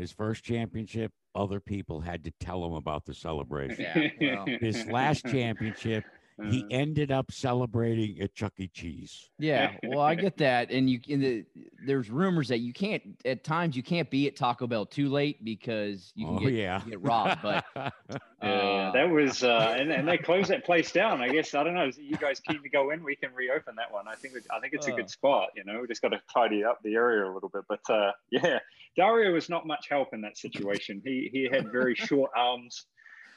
[0.01, 3.85] His first championship, other people had to tell him about the celebration.
[4.19, 4.57] Yeah, well.
[4.59, 6.03] His last championship,
[6.49, 8.67] he Uh, ended up celebrating at Chuck E.
[8.67, 9.29] Cheese.
[9.39, 11.45] Yeah, well, I get that, and you in the
[11.85, 15.43] there's rumors that you can't at times you can't be at Taco Bell too late
[15.43, 17.41] because you can oh get, yeah, get robbed.
[17.41, 17.89] But Yeah,
[18.41, 21.21] uh, that was, uh, and, and they closed that place down.
[21.21, 21.89] I guess I don't know.
[21.97, 23.03] You guys keen to go in?
[23.03, 24.07] We can reopen that one.
[24.07, 24.95] I think I think it's a Uh.
[24.97, 25.49] good spot.
[25.55, 27.63] You know, we just got to tidy up the area a little bit.
[27.69, 28.59] But uh, yeah,
[28.97, 31.01] Dario was not much help in that situation.
[31.05, 32.85] He he had very short arms,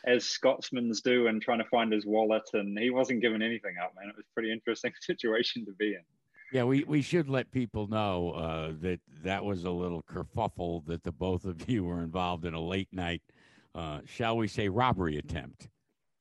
[0.07, 3.93] as Scotsmen's do, and trying to find his wallet, and he wasn't giving anything up.
[3.99, 6.03] Man, it was a pretty interesting situation to be in.
[6.53, 6.65] yeah.
[6.65, 11.13] We we should let people know uh, that that was a little kerfuffle that the
[11.13, 13.23] both of you were involved in a late night,
[13.75, 15.69] uh, shall we say, robbery attempt.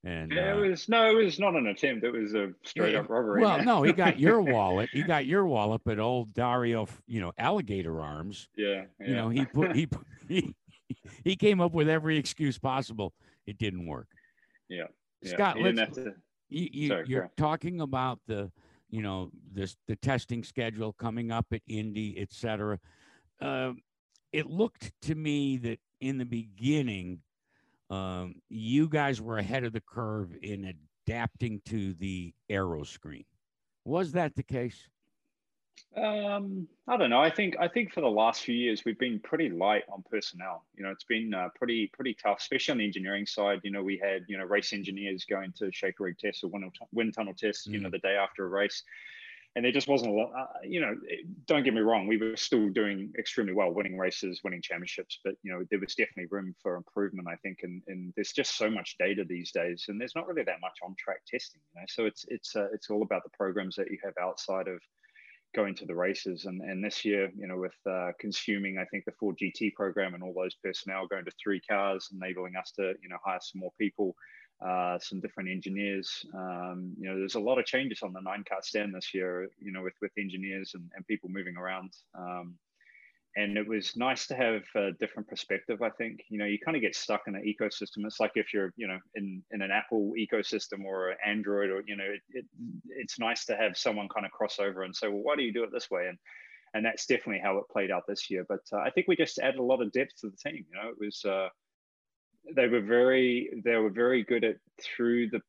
[0.05, 2.03] And Yeah, uh, it was no, it was not an attempt.
[2.03, 3.41] It was a straight Yeah, up robbery.
[3.41, 3.65] Well, man.
[3.65, 4.89] no, he got your wallet.
[4.91, 8.49] He got your wallet, but old Dario, you know, alligator arms.
[8.55, 10.55] yeah, You know, he put he put- he
[11.23, 13.13] he came up with every excuse possible.
[13.47, 14.07] It didn't work.
[14.69, 14.83] Yeah,
[15.21, 15.31] yeah.
[15.31, 16.15] Scott, to-
[16.49, 17.29] You, you Sorry, you're go.
[17.37, 18.51] talking about the
[18.89, 22.79] you know this the testing schedule coming up at Indy, et cetera.
[23.41, 23.81] Um,
[24.31, 27.19] it looked to me that in the beginning,
[27.89, 30.73] um, you guys were ahead of the curve in
[31.07, 33.25] adapting to the aeroscreen.
[33.85, 34.87] Was that the case?
[35.95, 37.21] Um, I don't know.
[37.21, 40.63] I think I think for the last few years we've been pretty light on personnel.
[40.75, 43.59] You know, it's been uh, pretty pretty tough, especially on the engineering side.
[43.63, 46.71] You know, we had you know race engineers going to shaker rig tests or wind,
[46.91, 47.67] wind tunnel tests.
[47.67, 48.83] You know, the day after a race,
[49.55, 50.31] and there just wasn't a lot.
[50.35, 50.95] Uh, you know,
[51.45, 55.19] don't get me wrong, we were still doing extremely well, winning races, winning championships.
[55.23, 57.27] But you know, there was definitely room for improvement.
[57.27, 60.43] I think, and and there's just so much data these days, and there's not really
[60.43, 61.61] that much on track testing.
[61.75, 64.67] You know, so it's it's uh, it's all about the programs that you have outside
[64.67, 64.79] of
[65.53, 66.45] going to the races.
[66.45, 70.13] And, and this year, you know, with uh, consuming, I think the Ford GT program
[70.13, 73.59] and all those personnel going to three cars, enabling us to, you know, hire some
[73.59, 74.15] more people,
[74.65, 76.25] uh, some different engineers.
[76.33, 79.49] Um, you know, there's a lot of changes on the nine car stand this year,
[79.59, 81.91] you know, with, with engineers and, and people moving around.
[82.17, 82.55] Um,
[83.35, 85.81] and it was nice to have a different perspective.
[85.81, 88.05] I think you know you kind of get stuck in an ecosystem.
[88.05, 91.83] It's like if you're you know in in an Apple ecosystem or an Android or
[91.87, 92.45] you know it, it,
[92.89, 95.53] it's nice to have someone kind of cross over and say, well, why do you
[95.53, 96.07] do it this way?
[96.07, 96.17] And
[96.75, 98.45] and that's definitely how it played out this year.
[98.47, 100.65] But uh, I think we just added a lot of depth to the team.
[100.69, 101.49] You know, it was uh,
[102.55, 105.41] they were very they were very good at through the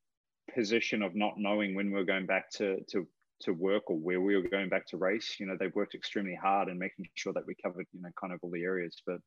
[0.54, 3.06] position of not knowing when we are going back to to
[3.44, 5.36] to work or where we were going back to race.
[5.38, 8.32] You know, they've worked extremely hard in making sure that we covered, you know, kind
[8.32, 8.96] of all the areas.
[9.06, 9.18] But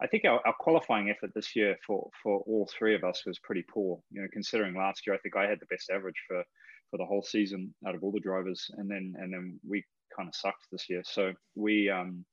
[0.00, 3.38] I think our, our qualifying effort this year for for all three of us was
[3.38, 4.00] pretty poor.
[4.10, 6.42] You know, considering last year, I think I had the best average for
[6.90, 9.84] for the whole season out of all the drivers, and then and then we
[10.16, 11.02] kind of sucked this year.
[11.04, 12.24] So we um,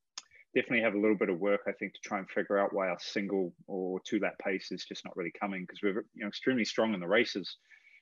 [0.54, 2.88] definitely have a little bit of work, I think, to try and figure out why
[2.88, 6.28] our single or two lap pace is just not really coming because we're you know
[6.28, 7.58] extremely strong in the races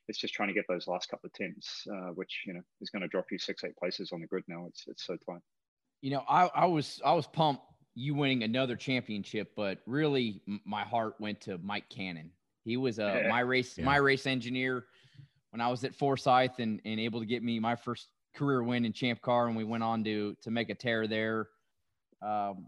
[0.07, 2.89] it's just trying to get those last couple of tenths, uh, which you know is
[2.89, 4.65] going to drop you six, eight places on the grid now.
[4.67, 5.41] It's it's so tight.
[6.01, 7.63] You know, I, I was I was pumped
[7.95, 12.31] you winning another championship, but really my heart went to Mike Cannon.
[12.65, 13.29] He was uh, Yeah.
[13.29, 13.85] my race Yeah.
[13.85, 14.85] my race engineer
[15.51, 18.83] when I was at Forsyth and and able to get me my first career win
[18.83, 21.47] in Champ Car, and we went on to to make a tear there.
[22.21, 22.67] Um,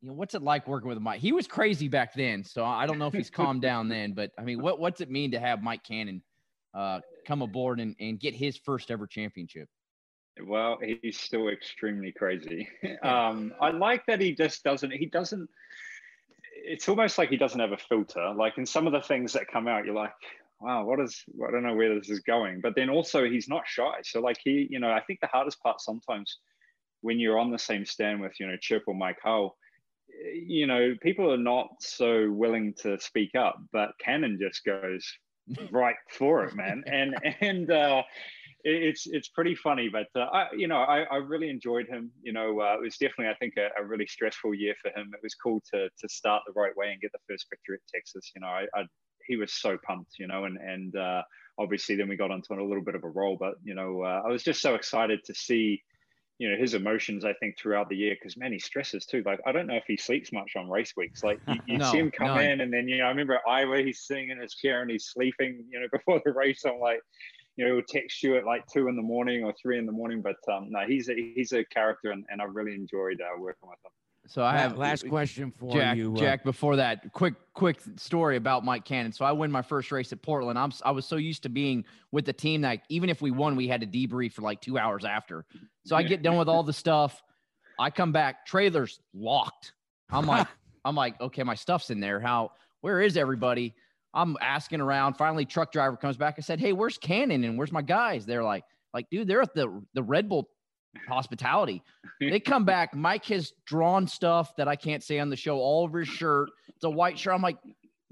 [0.00, 1.20] you know, what's it like working with Mike?
[1.20, 4.12] He was crazy back then, so I don't know if he's calmed down then.
[4.12, 6.22] But I mean, what what's it mean to have Mike Cannon
[6.74, 9.68] uh, come aboard and, and get his first ever championship?
[10.42, 12.68] Well, he's still extremely crazy.
[13.02, 14.92] um, I like that he just doesn't.
[14.92, 15.48] He doesn't.
[16.62, 18.32] It's almost like he doesn't have a filter.
[18.34, 20.12] Like in some of the things that come out, you're like,
[20.60, 21.24] wow, what is?
[21.46, 22.60] I don't know where this is going.
[22.60, 23.94] But then also, he's not shy.
[24.04, 26.38] So like he, you know, I think the hardest part sometimes
[27.02, 29.56] when you're on the same stand with you know Chip or Mike Hull,
[30.34, 35.06] you know, people are not so willing to speak up, but Cannon just goes
[35.70, 36.84] right for it, man.
[36.92, 38.02] And and uh,
[38.64, 42.10] it's it's pretty funny, but uh, I you know I, I really enjoyed him.
[42.22, 45.10] You know, uh, it was definitely I think a, a really stressful year for him.
[45.14, 47.92] It was cool to to start the right way and get the first victory at
[47.92, 48.32] Texas.
[48.34, 48.84] You know, I, I
[49.26, 50.18] he was so pumped.
[50.18, 51.22] You know, and and uh,
[51.58, 54.22] obviously then we got onto a little bit of a roll, but you know uh,
[54.24, 55.82] I was just so excited to see
[56.40, 59.22] you know his emotions i think throughout the year because man he stresses too.
[59.26, 61.22] Like i don't know if he sleeps much on race weeks.
[61.22, 62.44] Like you, you No, see him come none.
[62.44, 64.90] in and then you know i remember at iowa he's sitting in his chair and
[64.90, 66.62] he's sleeping you know before the race.
[66.64, 67.00] I'm like
[67.56, 69.92] you know he'll text you at like two in the morning or three in the
[69.92, 73.38] morning but um no he's a he's a character and, and i really enjoyed uh,
[73.38, 73.90] working with him
[74.30, 76.14] So I have last question for Jack, you.
[76.14, 79.10] uh, Jack, before that, quick, quick story about Mike Cannon.
[79.12, 80.56] So I win my first race at Portland.
[80.56, 83.32] I'm, s- I was so used to being with the team that even if we
[83.32, 85.44] won, we had to debrief for like two hours after.
[85.84, 87.20] So I get done with all the stuff.
[87.76, 89.72] I come back, trailers locked.
[90.10, 90.46] I'm like,
[90.84, 92.20] I'm like, okay, my stuff's in there.
[92.20, 93.74] How, where is everybody?
[94.14, 95.14] I'm asking around.
[95.14, 96.36] Finally, truck driver comes back.
[96.38, 99.54] I said, "Hey, where's Cannon and where's my guys?" They're like, "Like, dude, they're at
[99.54, 100.48] the the Red Bull
[101.08, 101.82] hospitality."
[102.20, 102.94] they come back.
[102.94, 106.50] Mike has drawn stuff that I can't say on the show all over his shirt.
[106.68, 107.34] It's a white shirt.
[107.34, 107.58] I'm like,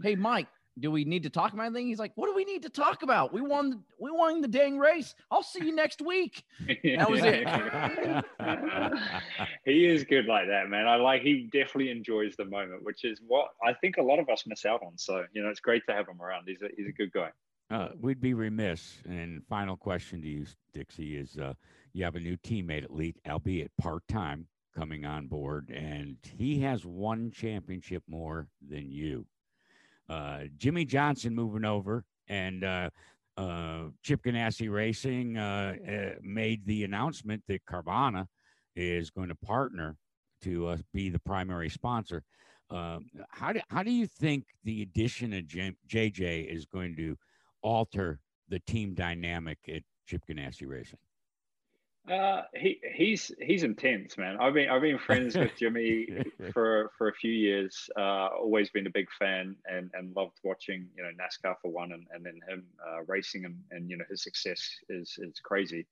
[0.02, 0.48] "Hey, Mike,
[0.80, 1.88] do we need to talk about anything?
[1.88, 3.32] He's like, what do we need to talk about?
[3.32, 5.14] We won, we won the dang race.
[5.30, 6.44] I'll see you next week.
[6.98, 7.44] That was it.
[9.64, 10.86] he is good like that, man.
[10.86, 14.28] I like, he definitely enjoys the moment, which is what I think a lot of
[14.28, 14.96] us miss out on.
[14.96, 16.44] So, you know, it's great to have him around.
[16.46, 17.30] He's a, he's a good guy.
[17.70, 18.98] Uh, we'd be remiss.
[19.06, 21.54] And final question to you, Dixie, is uh,
[21.98, 26.60] you have a new teammate at Elite, albeit part time, coming on board, and he
[26.60, 29.26] has one championship more than you.
[30.08, 32.90] Uh, Jimmie Johnson moving over, and uh,
[33.36, 38.26] uh, Chip Ganassi Racing uh, uh, made the announcement that Carvana
[38.76, 39.96] is going to partner
[40.42, 42.22] to uh, be the primary sponsor.
[42.70, 47.16] Um, how do how do you think the addition of J- JJ is going to
[47.62, 50.98] alter the team dynamic at Chip Ganassi Racing?
[52.10, 54.38] Uh, he he's he's intense, man.
[54.40, 56.08] I've been I've been friends with Jimmie
[56.52, 57.90] for for a few years.
[57.98, 61.92] Uh, always been a big fan and and loved watching you know NASCAR for one,
[61.92, 65.86] and, and then him uh, racing and and you know his success is is crazy.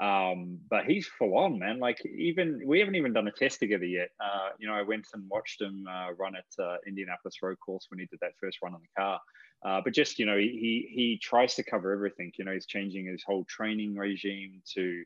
[0.00, 1.78] Um, but he's full on, man.
[1.78, 4.10] Like even we haven't even done a test together yet.
[4.18, 7.86] Uh, you know, I went and watched him uh, run at uh, Indianapolis Road Course
[7.90, 9.20] when he did that first run on the car.
[9.62, 12.32] Uh, but just you know, he he tries to cover everything.
[12.38, 15.04] You know, he's changing his whole training regime to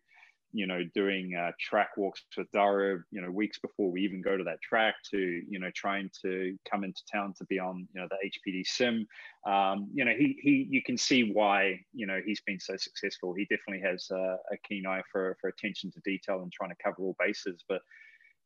[0.55, 4.37] you know, doing uh, track walks with Dara, you know, weeks before we even go
[4.37, 8.01] to that track to, you know, trying to come into town to be on, you
[8.01, 9.05] know, the HPD sim.
[9.45, 13.35] Um, you know, he, he, you can see why, you know, he's been so successful.
[13.35, 16.77] He definitely has uh, a keen eye for, for attention to detail and trying to
[16.83, 17.81] cover all bases, but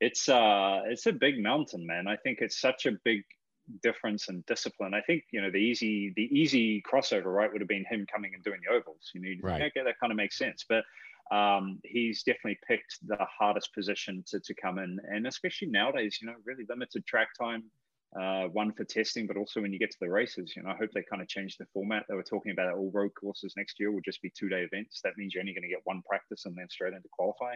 [0.00, 2.08] it's, uh, it's a big mountain, man.
[2.08, 3.22] I think it's such a big
[3.82, 4.94] difference in discipline.
[4.94, 8.32] I think, you know, the easy, the easy crossover, right, would have been him coming
[8.32, 9.60] and doing the ovals, you know, right.
[9.60, 10.64] okay, that kind of makes sense.
[10.66, 10.84] But,
[11.30, 14.98] um, he's definitely picked the hardest position to, to come in.
[15.10, 17.64] And especially nowadays, you know, really limited track time,
[18.18, 20.76] uh, one for testing, but also when you get to the races, you know, I
[20.76, 22.04] hope they kind of change the format.
[22.08, 25.00] They were talking about all road courses next year will just be two day events.
[25.04, 27.54] That means you're only going to get one practice and then straight into qualify.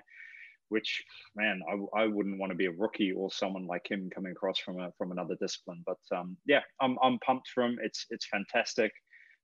[0.68, 1.02] Which
[1.34, 4.58] man, I, I wouldn't want to be a rookie or someone like him coming across
[4.58, 5.82] from a, from another discipline.
[5.84, 7.78] But um, yeah, I'm, I'm pumped for him.
[7.82, 8.92] It's it's fantastic.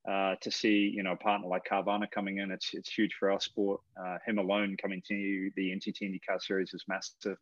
[0.08, 3.30] Uh, to see you know a partner like Carvana coming in, it's it's huge for
[3.30, 3.82] our sport.
[4.02, 7.36] Uh, him alone coming to the NTT IndyCar Series is massive,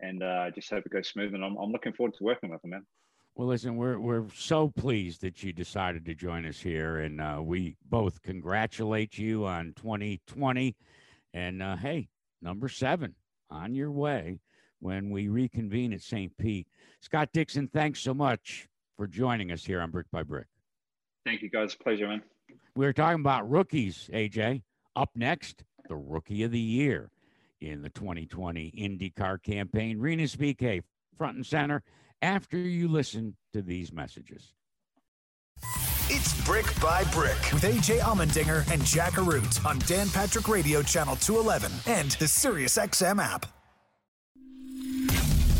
[0.00, 1.32] and uh, I just hope it goes smooth.
[1.32, 2.84] And I'm, I'm looking forward to working with him, man.
[3.36, 7.40] Well, listen, we're we're so pleased that you decided to join us here, and uh,
[7.42, 10.76] we both congratulate you on 2020.
[11.32, 12.10] And uh, hey,
[12.42, 13.14] number seven
[13.48, 14.40] on your way
[14.80, 16.36] when we reconvene at St.
[16.36, 16.68] Pete.
[17.00, 20.46] Scott Dixon, thanks so much for joining us here on Brick by Brick.
[21.30, 21.76] Thank you, guys.
[21.76, 22.22] Pleasure, man.
[22.74, 24.62] We are talking about rookies, AJ.
[24.96, 27.12] Up next, the rookie of the year
[27.60, 30.00] in the 2020 IndyCar campaign.
[30.00, 30.82] Rinus VeeKay,
[31.16, 31.84] front and center,
[32.20, 34.54] after you listen to these messages.
[36.08, 41.14] It's Brick by Brick with AJ Allmendinger and Jack Arute on Dan Patrick Radio Channel
[41.14, 43.46] 211 and the SiriusXM app.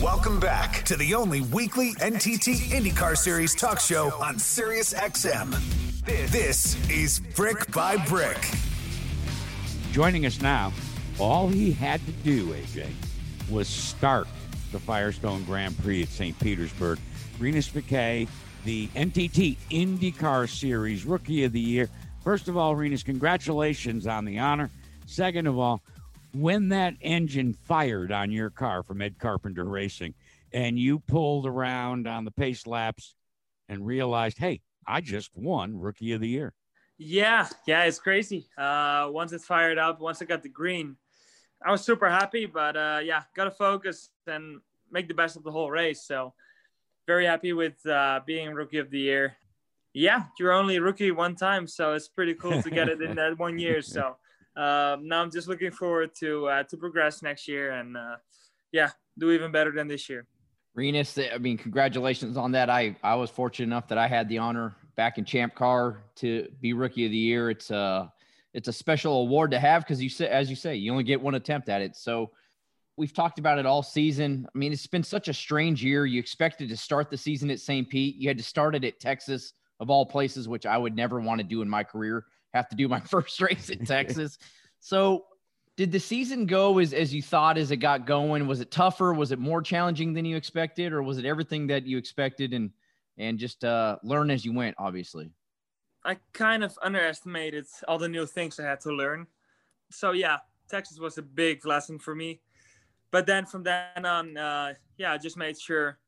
[0.02, 5.52] Welcome back to the only weekly NTT IndyCar Series talk show on Sirius XM.
[6.30, 8.48] This is Brick by Brick.
[9.92, 10.72] Joining us now,
[11.18, 12.90] all he had to do, AJ,
[13.50, 14.26] was start
[14.72, 16.38] the Firestone Grand Prix at St.
[16.38, 16.98] Petersburg.
[17.38, 18.26] Rinus VeeKay,
[18.64, 21.90] the NTT IndyCar Series Rookie of the Year.
[22.24, 24.70] First of all, Rinus, congratulations on the honor.
[25.04, 25.82] Second of all,
[26.32, 30.14] when that engine fired on your car from Ed Carpenter Racing
[30.52, 33.14] and you pulled around on the pace laps
[33.68, 36.52] and realized, hey, I just won Rookie of the Year.
[36.98, 38.48] Yeah, yeah, it's crazy.
[38.58, 40.96] Uh, once it's fired up, once I got the green,
[41.64, 42.46] I was super happy.
[42.46, 46.02] But uh, yeah, got to focus and make the best of the whole race.
[46.02, 46.34] So
[47.06, 49.36] very happy with uh, being Rookie of the Year.
[49.92, 53.38] Yeah, you're only rookie one time, so it's pretty cool to get it in that
[53.38, 53.82] one year.
[53.82, 54.16] So
[54.56, 58.16] um, now I'm just looking forward to uh, to progress next year and uh,
[58.72, 60.26] yeah, do even better than this year.
[60.74, 62.68] Rinus, I mean, congratulations on that.
[62.70, 66.48] I I was fortunate enough that I had the honor back in Champ Car to
[66.60, 67.50] be Rookie of the Year.
[67.50, 68.12] It's a
[68.52, 71.20] it's a special award to have because you say, as you say, you only get
[71.20, 71.96] one attempt at it.
[71.96, 72.30] So
[72.96, 74.46] we've talked about it all season.
[74.52, 76.06] I mean, it's been such a strange year.
[76.06, 77.88] You expected to start the season at St.
[77.88, 78.16] Pete.
[78.16, 81.40] You had to start it at Texas, of all places, which I would never want
[81.40, 84.38] to do in my career have to do my first race in Texas.
[84.80, 85.26] so,
[85.76, 88.46] did the season go as, as you thought as it got going?
[88.46, 89.14] Was it tougher?
[89.14, 92.70] Was it more challenging than you expected, or was it everything that you expected and
[93.16, 94.74] and just uh, learn as you went?
[94.78, 95.30] Obviously.
[96.04, 99.26] I kind of underestimated all the new things I had to learn.
[99.90, 100.38] So yeah,
[100.68, 102.40] Texas was a big lesson for me.
[103.10, 105.98] But then from then on, uh, yeah, I just made sure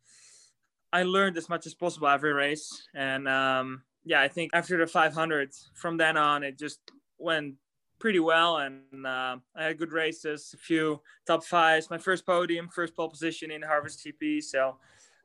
[0.93, 2.86] I learned as much as possible every race.
[2.95, 6.80] And um, yeah, I think after the 500, from then on, it just
[7.18, 7.55] went
[7.98, 8.59] pretty well.
[8.59, 13.09] And uh, I had good races, a few top fives, my first podium, first pole
[13.09, 14.42] position in Harvest GP.
[14.42, 14.76] So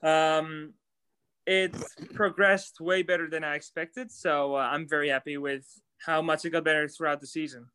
[0.04, 0.74] um,
[1.46, 1.76] it
[2.14, 4.12] progressed way better than I expected.
[4.12, 5.66] So uh, I'm very happy with
[6.00, 7.68] how much it got better throughout the season.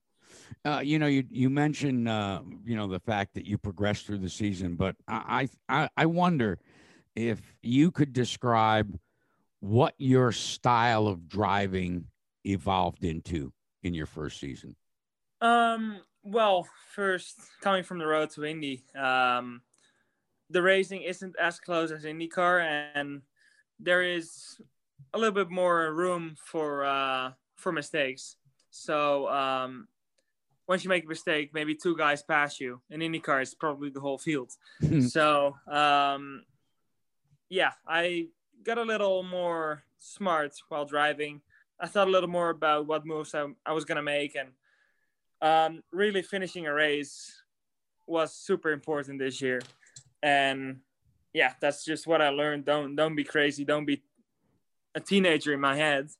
[0.65, 4.19] Uh, you know, you you mentioned uh, you know the fact that you progressed through
[4.19, 6.59] the season, but I I I wonder
[7.17, 8.99] if you could describe
[9.63, 12.05] what your style of driving
[12.45, 13.53] evolved into
[13.85, 14.77] in your first season.
[15.41, 16.01] Um.
[16.25, 19.61] Well, first coming from the road to Indy, um,
[20.51, 23.23] the racing isn't as close as IndyCar, and
[23.81, 24.61] there is
[25.15, 28.37] a little bit more room for uh, for mistakes.
[28.71, 29.89] So um,
[30.69, 32.81] once you make a mistake, maybe two guys pass you.
[32.91, 34.53] In IndyCar, it's probably the whole field.
[35.09, 36.45] so um,
[37.49, 38.29] yeah, I
[38.65, 41.41] got a little more smart while driving.
[41.81, 44.51] I thought a little more about what moves I, I was gonna make, and
[45.41, 47.43] um, really finishing a race
[48.07, 49.61] was super important this year.
[50.23, 50.81] And
[51.33, 52.65] yeah, that's just what I learned.
[52.65, 53.65] Don't don't be crazy.
[53.65, 54.03] Don't be
[54.95, 56.11] a teenager in my head.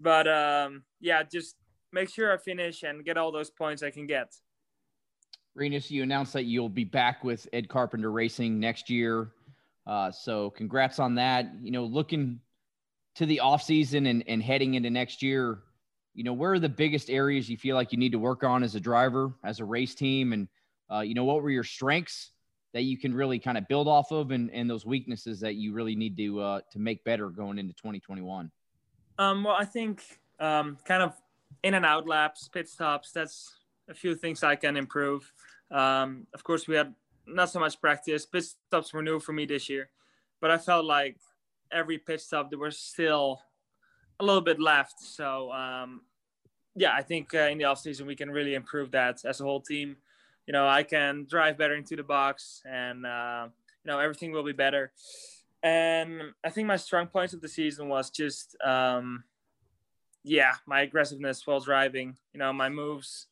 [0.00, 1.56] But um, yeah, just
[1.92, 4.34] make sure I finish and get all those points I can get.
[5.54, 9.32] Rinus, you announced that you'll be back with Ed Carpenter Racing next year.
[9.86, 11.50] Uh, so congrats on that.
[11.62, 12.40] You know, looking
[13.16, 15.60] to the off season and, and heading into next year,
[16.14, 18.62] you know, where are the biggest areas you feel like you need to work on
[18.62, 20.32] as a driver, as a race team?
[20.32, 20.48] And,
[20.90, 22.30] uh, you know, what were your strengths
[22.74, 25.72] that you can really kind of build off of and, and those weaknesses that you
[25.72, 28.50] really need to, uh, to make better going into 2021?
[29.18, 30.02] Um, well, I think
[30.40, 31.14] um, kind of
[31.62, 33.12] in and out laps, pit stops.
[33.12, 33.52] That's
[33.88, 35.30] a few things I can improve.
[35.70, 36.94] Um, of course, we had
[37.26, 38.26] not so much practice.
[38.26, 39.90] Pit stops were new for me this year,
[40.40, 41.16] but I felt like
[41.70, 43.40] every pit stop there was still
[44.20, 45.00] a little bit left.
[45.00, 46.02] So um,
[46.74, 49.44] yeah, I think uh, in the off season we can really improve that as a
[49.44, 49.96] whole team.
[50.46, 53.46] You know, I can drive better into the box, and uh,
[53.84, 54.92] you know everything will be better.
[55.62, 59.24] And I think my strong points of the season was just um,
[60.24, 62.16] yeah, my aggressiveness while driving.
[62.32, 63.26] You know, my moves.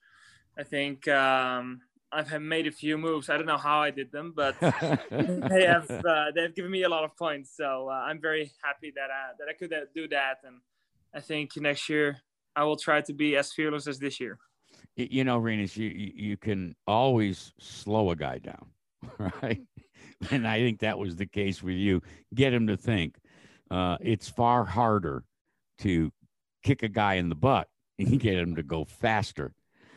[0.58, 1.80] I think um,
[2.12, 3.30] I've made a few moves.
[3.30, 6.88] I don't know how I did them, but they have uh, they've given me a
[6.88, 7.56] lot of points.
[7.56, 10.56] So uh, I'm very happy that I, that I could uh, do that, and
[11.14, 12.18] I think next year
[12.56, 14.38] I will try to be as fearless as this year.
[14.96, 18.66] You know, Rinus, you you can always slow a guy down,
[19.42, 19.62] right?
[20.30, 22.02] And I think that was the case with you.
[22.34, 23.16] Get him to think.
[23.70, 25.24] Uh, it's far harder
[25.78, 26.12] to
[26.62, 29.54] kick a guy in the butt and get him to go faster,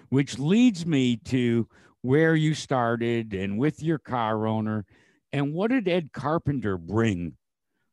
[0.09, 1.67] which leads me to
[2.03, 4.85] where you started and with your car owner.
[5.31, 7.35] And what did Ed Carpenter bring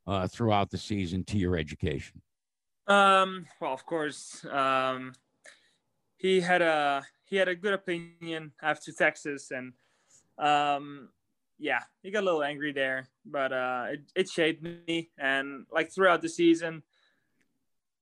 [0.07, 2.21] uh, throughout the season to your education?
[2.87, 5.13] Um, well, of course, um,
[6.17, 9.73] he had a he had a good opinion after Texas, and
[10.39, 11.09] um,
[11.59, 15.11] yeah, he got a little angry there, but uh, it, it shaped me.
[15.17, 16.83] And like throughout the season,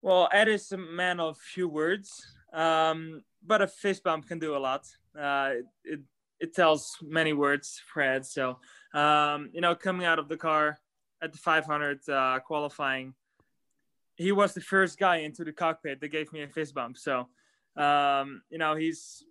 [0.00, 2.10] well, Ed is a man of few words,
[2.54, 4.86] um, but a fist bump can do a lot.
[5.18, 5.50] Uh,
[5.84, 6.00] it,
[6.40, 8.24] it tells many words Fred.
[8.24, 8.58] So,
[8.94, 10.78] um, you know, coming out of the car
[11.20, 13.14] at the 500 uh, qualifying,
[14.16, 16.98] he was the first guy into the cockpit that gave me a fist bump.
[16.98, 17.28] So,
[17.76, 19.24] um, you know, he's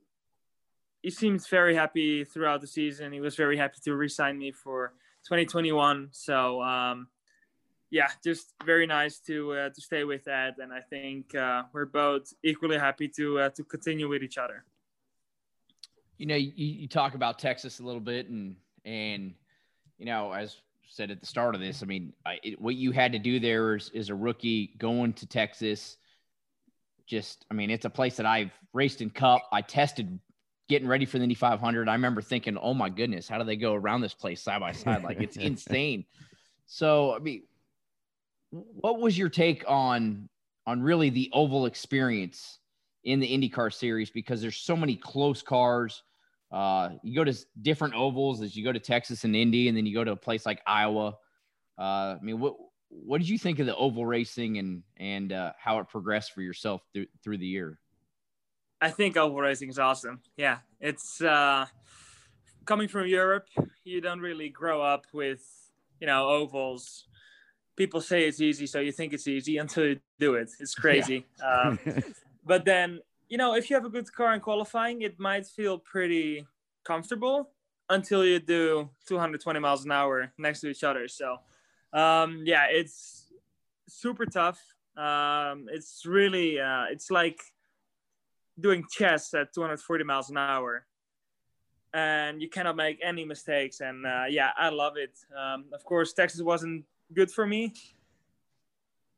[1.01, 3.11] he seems very happy throughout the season.
[3.11, 4.93] He was very happy to re-sign me for
[5.25, 6.09] 2021.
[6.11, 7.07] So, um,
[7.89, 11.85] yeah, just very nice to uh, to stay with that, and I think uh, we're
[11.85, 14.65] both equally happy to uh, to continue with each other.
[16.17, 19.33] You know, you, you talk about Texas a little bit, and and
[19.97, 20.57] you know, as
[20.89, 23.39] said at the start of this, I mean, I, it, what you had to do
[23.39, 25.97] there is, is a rookie going to Texas.
[27.05, 29.41] Just, I mean, it's a place that I've raced in Cup.
[29.51, 30.19] I tested
[30.67, 31.87] getting ready for the Indy 500.
[31.87, 34.71] I remember thinking, oh my goodness, how do they go around this place side by
[34.71, 35.03] side?
[35.03, 36.05] Like it's insane.
[36.65, 37.43] So, I mean,
[38.51, 40.29] what was your take on
[40.65, 42.59] on really the oval experience
[43.03, 44.09] in the IndyCar series?
[44.09, 46.03] Because there's so many close cars.
[46.51, 49.85] Uh, you go to different ovals as you go to Texas and Indy, and then
[49.85, 51.17] you go to a place like Iowa.
[51.77, 52.55] Uh, I mean, what
[52.89, 56.41] what did you think of the oval racing and and uh, how it progressed for
[56.41, 57.79] yourself through through the year?
[58.79, 60.21] I think oval racing is awesome.
[60.37, 61.65] Yeah, it's uh,
[62.65, 63.47] coming from Europe.
[63.83, 65.43] You don't really grow up with
[65.99, 67.07] you know ovals
[67.77, 70.49] people say it's easy, so you think it's easy until you do it.
[70.59, 71.25] It's crazy.
[71.39, 71.61] Yeah.
[71.61, 71.79] um,
[72.45, 72.99] but then,
[73.29, 76.45] you know, if you have a good car in qualifying, it might feel pretty
[76.83, 77.51] comfortable
[77.89, 81.07] until you do 220 miles an hour next to each other.
[81.07, 81.37] So,
[81.93, 83.31] um, yeah, it's
[83.87, 84.59] super tough.
[84.97, 87.39] Um, it's really, uh, it's like
[88.59, 90.85] doing chess at 240 miles an hour
[91.93, 93.79] and you cannot make any mistakes.
[93.79, 95.17] And uh, yeah, I love it.
[95.37, 96.83] Um, of course, Texas wasn't
[97.13, 97.73] good for me,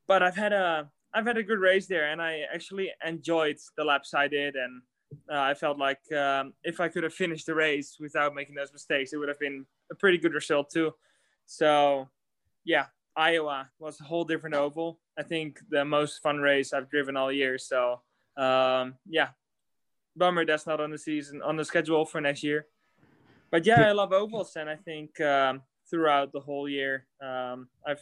[0.07, 3.83] but I've had a I've had a good race there, and I actually enjoyed the
[3.83, 4.81] laps I did, and
[5.31, 8.71] uh, I felt like um, if I could have finished the race without making those
[8.71, 10.93] mistakes, it would have been a pretty good result too.
[11.45, 12.09] So,
[12.63, 12.85] yeah,
[13.15, 14.99] Iowa was a whole different oval.
[15.17, 17.57] I think the most fun race I've driven all year.
[17.57, 18.01] So,
[18.37, 19.29] um, yeah,
[20.15, 22.67] bummer that's not on the season on the schedule for next year.
[23.51, 28.01] But yeah, I love ovals, and I think um, throughout the whole year, um, I've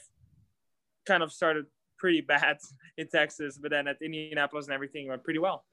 [1.06, 1.66] kind of started
[1.98, 2.58] pretty bad
[2.98, 5.66] in Texas, but then at Indianapolis and everything went pretty well.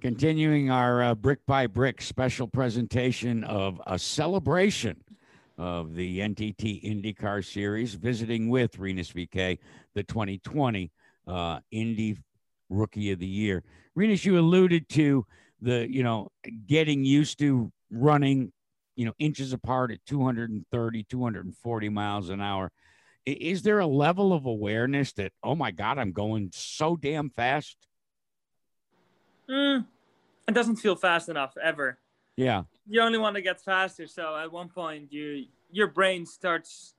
[0.00, 4.96] Continuing our uh, brick by brick special presentation of a celebration
[5.58, 9.58] of the NTT IndyCar Series, visiting with Rinus VeeKay,
[9.94, 10.90] the 2020
[11.26, 12.16] uh, Indy
[12.70, 13.62] Rookie of the Year.
[13.94, 15.26] Rinus, you alluded to
[15.60, 16.30] the you know
[16.66, 18.52] getting used to running
[19.00, 22.70] you know inches apart at 230 240 miles an hour.
[23.24, 27.78] Is there a level of awareness that oh my god i'm going so damn fast?
[29.48, 29.86] Mm,
[30.46, 31.98] it doesn't feel fast enough ever.
[32.36, 32.64] Yeah.
[32.86, 36.92] You only want to get faster so at one point you your brain starts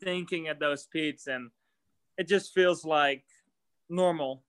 [0.00, 1.50] thinking at those speeds and
[2.16, 3.24] it just feels like
[3.88, 4.44] normal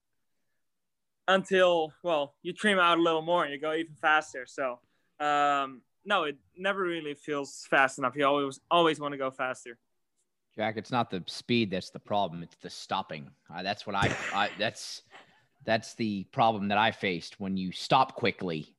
[1.26, 4.46] until well you trim out a little more and you go even faster.
[4.46, 4.78] So
[5.18, 9.78] um, no it never really feels fast enough you always always want to go faster
[10.54, 14.14] jack it's not the speed that's the problem it's the stopping uh, that's what I,
[14.34, 15.02] I that's
[15.64, 18.74] that's the problem that i faced when you stop quickly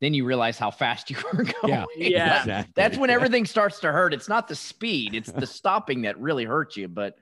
[0.00, 1.54] then you realize how fast you were going.
[1.66, 2.40] Yeah, yeah.
[2.40, 2.72] Exactly.
[2.74, 4.14] That's when everything starts to hurt.
[4.14, 6.88] It's not the speed; it's the stopping that really hurts you.
[6.88, 7.16] But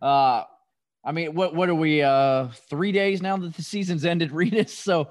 [0.00, 0.44] uh,
[1.04, 2.02] I mean, what what are we?
[2.02, 4.72] Uh, three days now that the season's ended, Rinus.
[4.72, 5.10] So,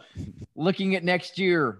[0.56, 1.80] looking at next year,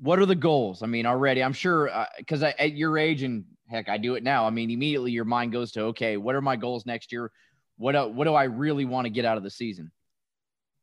[0.00, 0.82] what are the goals?
[0.82, 4.22] I mean, already, I'm sure because uh, at your age and heck, I do it
[4.22, 4.46] now.
[4.46, 7.30] I mean, immediately your mind goes to, okay, what are my goals next year?
[7.76, 9.90] What uh, what do I really want to get out of the season?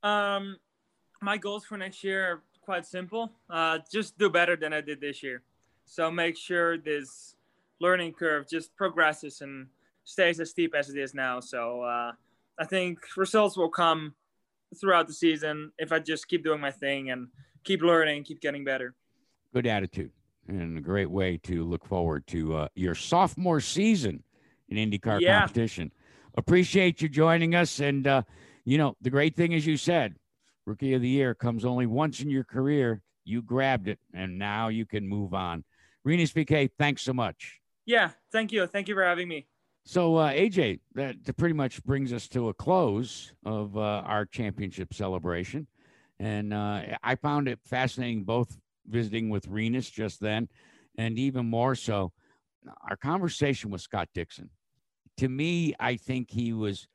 [0.04, 0.58] Um,
[1.22, 3.32] my goals for next year are quite simple.
[3.50, 5.42] Uh, just do better than I did this year.
[5.86, 7.36] So make sure this
[7.80, 9.68] learning curve just progresses and
[10.04, 11.40] stays as steep as it is now.
[11.40, 12.12] So uh,
[12.60, 14.14] I think results will come
[14.80, 17.30] throughout the season if I just keep doing my thing and
[17.64, 18.96] keep learning, keep getting better.
[19.58, 20.12] Good attitude
[20.48, 24.22] and a great way to look forward to uh, your sophomore season
[24.70, 25.40] in IndyCar yeah.
[25.40, 25.92] competition.
[26.36, 27.80] Appreciate you joining us.
[27.80, 28.22] And, uh,
[28.66, 30.18] you know, the great thing, as you said,
[30.68, 33.02] Rookie of the Year comes only once in your career.
[33.26, 35.64] You grabbed it, and now you can move on.
[36.04, 37.60] Rinus VeeKay, thanks so much.
[37.88, 38.68] Yeah, thank you.
[38.68, 39.48] Thank you for having me.
[39.86, 44.94] So, uh, AJ, that pretty much brings us to a close of uh, our championship
[44.94, 45.66] celebration.
[46.20, 48.56] And uh, I found it fascinating both
[48.88, 50.48] visiting with Rinus just then
[50.98, 52.12] and even more so
[52.90, 54.50] our conversation with Scott Dixon.
[55.18, 56.88] To me, I think he was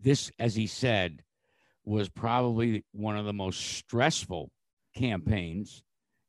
[0.00, 1.22] this, as he said,
[1.84, 4.50] was probably one of the most stressful
[4.96, 5.82] campaigns.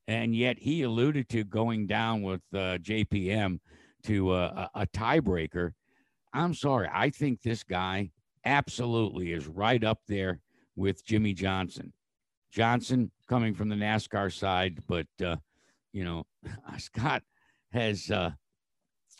[0.07, 3.59] And yet he alluded to going down with uh, JPM
[4.03, 5.71] to uh, a, a tiebreaker
[6.33, 6.89] I'm sorry.
[6.91, 8.09] I think this guy
[8.43, 10.39] absolutely is right up there
[10.75, 11.93] with Jimmie Johnson.
[12.53, 15.37] Johnson coming from the NASCAR side, but uh,
[15.91, 16.23] you know,
[16.77, 17.23] Scott
[17.71, 18.29] has, uh,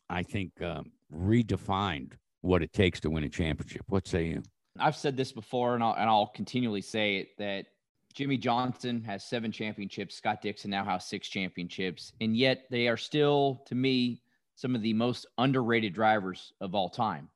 [0.10, 3.82] I think, um, redefined what it takes to win a championship.
[3.88, 4.44] What say you?
[4.80, 7.66] I've said this before, and I'll, and I'll continually say it that
[8.14, 10.16] Jimmie Johnson has seven championships.
[10.16, 14.22] Scott Dixon now has six championships, and yet they are still, to me,
[14.56, 17.30] some of the most underrated drivers of all time.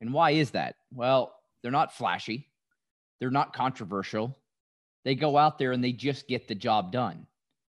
[0.00, 0.76] And why is that?
[0.92, 2.48] Well, they're not flashy,
[3.20, 4.36] they're not controversial.
[5.04, 7.26] They go out there and they just get the job done.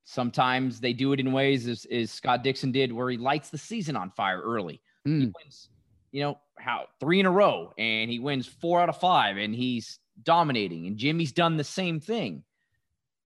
[0.05, 3.59] Sometimes they do it in ways as, as Scott Dixon did, where he lights the
[3.59, 4.81] season on fire early.
[5.07, 5.19] Mm.
[5.19, 5.33] He hmm.
[5.39, 5.69] wins,
[6.13, 9.55] you know, how three in a row, and he wins four out of five, and
[9.55, 10.87] he's dominating.
[10.87, 12.43] And Jimmie's done the same thing.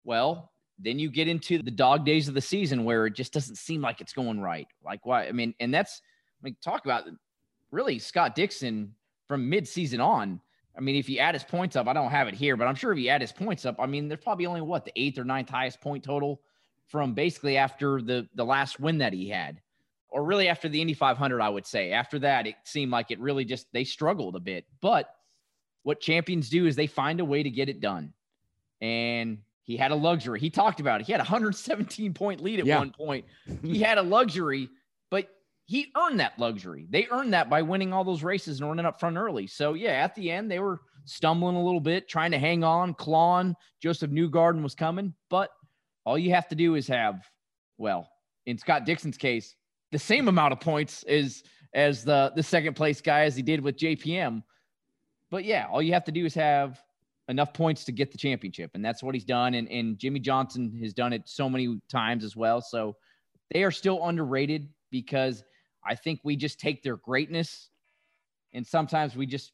[0.03, 3.57] Well, then you get into the dog days of the season where it just doesn't
[3.57, 4.66] seem like it's going right.
[4.84, 5.28] Like why?
[5.28, 6.03] I mean, and that's
[6.40, 7.05] I mean, talk about
[7.70, 8.95] really Scott Dixon
[9.28, 10.40] from mid-season on.
[10.77, 12.75] I mean, if you add his points up, I don't have it here, but I'm
[12.75, 15.18] sure if you add his points up, I mean, there's probably only what the eighth
[15.18, 16.41] or ninth highest point total
[16.89, 19.61] from basically after the the last win that he had,
[20.09, 21.93] or really after the Indy 500, I would say.
[21.93, 24.66] After that, it seemed like it really just they struggled a bit.
[24.81, 25.09] But
[25.85, 28.12] what champions do is they find a way to get it done.
[28.81, 30.41] And he had a luxury.
[30.41, 31.07] He talked about it.
[31.07, 32.79] He had a 117 point lead at Yeah.
[32.79, 33.25] one point.
[33.62, 34.68] He had a luxury,
[35.66, 36.86] he earned that luxury.
[36.90, 39.46] They earned that by winning all those races and running up front early.
[39.46, 42.94] So yeah, at the end they were stumbling a little bit, trying to hang on,
[42.94, 43.54] clawing.
[43.82, 45.50] Josef Newgarden was coming, but
[46.04, 47.26] all you have to do is have,
[47.78, 48.08] well,
[48.46, 49.56] in Scott Dixon's case,
[49.90, 51.42] the same amount of points as
[51.72, 54.42] as the the second place guy as he did with JPM.
[55.30, 56.82] But yeah, all you have to do is have
[57.28, 59.54] enough points to get the championship, and that's what he's done.
[59.54, 62.60] And and Jimmie Johnson has done it so many times as well.
[62.60, 62.96] So
[63.50, 65.42] they are still underrated because
[65.87, 67.70] I think we just take their greatness,
[68.53, 69.53] and sometimes we just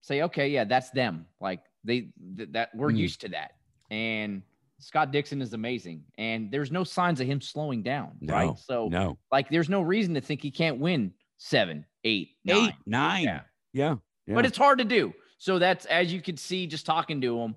[0.00, 1.26] say, okay, yeah, that's them.
[1.40, 2.98] Like they th- that we're Mm.
[2.98, 3.52] used to that.
[3.90, 4.42] And
[4.78, 8.12] Scott Dixon is amazing, and there's no signs of him slowing down.
[8.20, 8.58] No, right?
[8.58, 9.18] So no.
[9.30, 12.68] like, there's no reason to think he can't win seven, eight, nine.
[12.68, 13.24] Eight, nine.
[13.24, 13.40] Yeah.
[13.72, 13.96] Yeah.
[14.26, 14.34] yeah.
[14.34, 15.12] But it's hard to do.
[15.38, 17.54] So that's as you can see, just talking to him,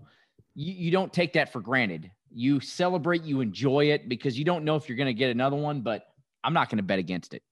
[0.56, 2.12] you, you don't take that for granted.
[2.32, 5.56] You celebrate, you enjoy it because you don't know if you're going to get another
[5.56, 5.82] one.
[5.82, 6.06] But
[6.44, 7.44] I'm not going to bet against it.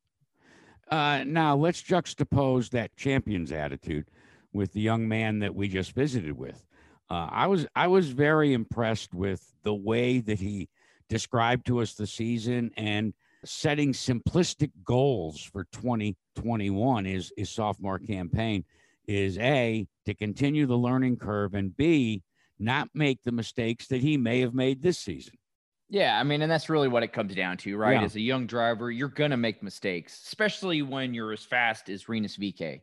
[0.94, 4.06] Uh, now let's juxtapose that champion's attitude
[4.54, 6.68] with the young man that we just visited with.
[7.10, 10.70] Uh, I was I was very impressed with the way that he
[11.10, 18.64] described to us the season and setting simplistic goals for 2021 is his sophomore campaign
[19.08, 22.22] is a to continue the learning curve and b
[22.60, 25.34] not make the mistakes that he may have made this season.
[25.90, 28.00] Yeah, I mean, and that's really what it comes down to, right?
[28.00, 28.04] Yeah.
[28.04, 32.38] As a young driver, you're gonna make mistakes, especially when you're as fast as Rinus
[32.38, 32.82] VeeKay.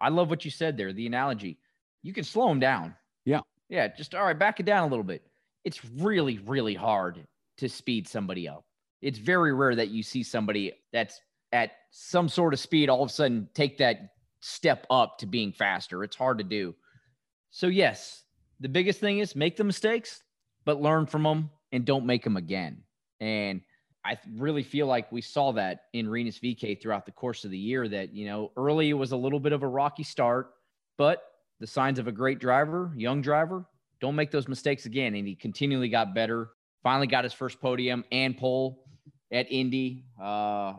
[0.00, 1.58] I love what you said there, the analogy.
[2.02, 2.94] You can slow him down.
[3.24, 3.40] Yeah.
[3.68, 5.26] Yeah, just all right, back it down a little bit.
[5.64, 7.26] It's really, really hard
[7.58, 8.64] to speed somebody up.
[9.02, 11.20] It's very rare that you see somebody that's
[11.52, 15.52] at some sort of speed all of a sudden take that step up to being
[15.52, 16.02] faster.
[16.04, 16.74] It's hard to do.
[17.50, 18.24] So, yes,
[18.60, 20.22] the biggest thing is make the mistakes,
[20.64, 22.82] but learn from them and don't make them again.
[23.20, 23.60] And
[24.04, 27.58] I really feel like we saw that in Rinus VeeKay throughout the course of the
[27.58, 30.52] year that, you know, early it was a little bit of a rocky start,
[30.96, 31.22] but
[31.60, 33.66] the signs of a great driver, young driver,
[34.00, 35.14] don't make those mistakes again.
[35.14, 36.50] And he continually got better.
[36.82, 38.84] Finally got his first podium and pole
[39.32, 40.04] at Indy.
[40.22, 40.74] Uh,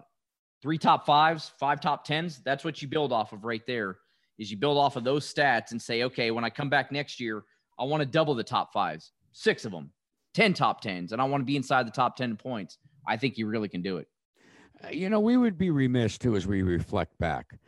[0.61, 2.41] three top fives, five top tens.
[2.43, 3.97] That's what you build off of right there.
[4.37, 7.19] Is you build off of those stats and say, okay, when I come back next
[7.19, 7.43] year,
[7.77, 9.91] I want to double the top fives, six of them,
[10.33, 12.77] 10 top tens, and I want to be inside the top 10 points.
[13.07, 14.07] I think you really can do it.
[14.83, 17.59] Uh, You know, we would be remiss too as we reflect back.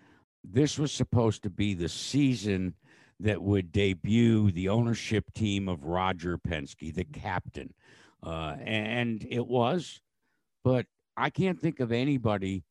[0.43, 2.75] This was supposed to be the season
[3.19, 7.73] that would debut the ownership team of Roger Penske, the captain.
[8.23, 10.01] Uh, and it was,
[10.63, 10.85] but
[11.17, 12.63] I can't think of anybody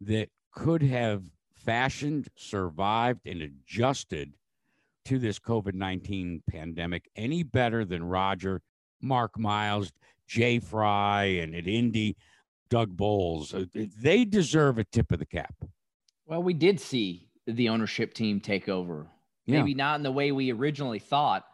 [0.00, 1.24] that could have
[1.54, 4.34] fashioned, survived, and adjusted
[5.06, 8.62] to this COVID 19 pandemic any better than Roger,
[9.00, 9.92] Mark Miles,
[10.26, 12.16] Jay Frye, and at Indy,
[12.68, 13.54] Doug Boles.
[13.54, 15.54] Uh, They deserve a tip of the cap.
[16.26, 19.06] Well, we did see the ownership team take over.
[19.46, 19.58] Yeah.
[19.58, 21.46] Maybe not in the way we originally thought,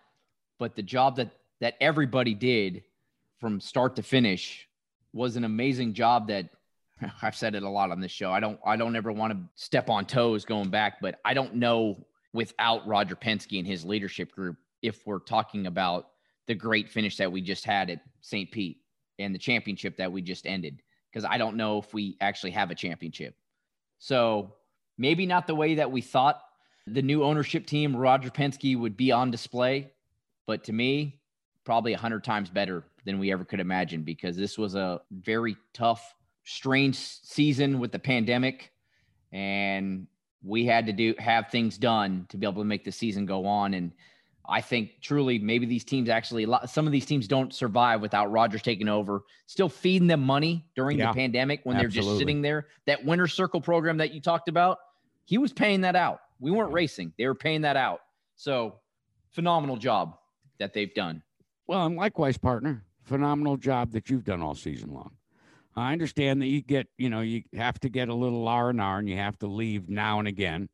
[0.59, 1.31] but the job that
[1.61, 2.83] that everybody did
[3.39, 4.67] from start to finish
[5.13, 6.49] was an amazing job that
[7.23, 8.33] I've said it a lot on this show.
[8.33, 11.57] I don't I don't ever want to step on toes going back, but I don't
[11.57, 16.09] know without Roger Penske and his leadership group if we're talking about
[16.47, 18.51] the great finish that we just had at St.
[18.51, 18.79] Pete
[19.19, 22.71] and the championship that we just ended because I don't know if we actually have
[22.71, 23.35] a championship.
[23.99, 24.55] So
[24.99, 26.41] maybe not the way that we thought
[26.87, 29.93] the new ownership team, Roger Penske, would be on display,
[30.47, 31.21] but to me,
[31.65, 35.57] probably a hundred times better than we ever could imagine because this was a very
[35.73, 36.15] tough,
[36.45, 38.73] strange season with the pandemic,
[39.33, 40.07] and
[40.43, 43.47] we had to do have things done to be able to make the season go
[43.47, 43.75] on.
[43.75, 43.93] And
[44.47, 48.63] I think truly, maybe these teams actually, some of these teams don't survive without Rogers
[48.63, 52.67] taking over, still feeding them money during Yeah, the pandemic when they're just sitting there.
[52.87, 54.79] That winter circle program that you talked about,
[55.25, 56.21] he was paying that out.
[56.41, 58.01] We weren't racing, they were paying that out.
[58.35, 58.81] So,
[59.31, 60.17] phenomenal job
[60.59, 61.23] that they've done.
[61.69, 65.13] Well, and likewise, partner, phenomenal job that you've done all season long.
[65.77, 68.81] I understand that you get, you know, you have to get a little R and
[68.81, 70.69] R, and you have to leave now and again,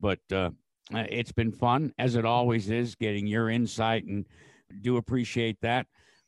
[0.00, 0.50] but uh,
[0.94, 4.26] uh, it's been fun as it always is, getting your insight, and
[4.82, 5.86] do appreciate that.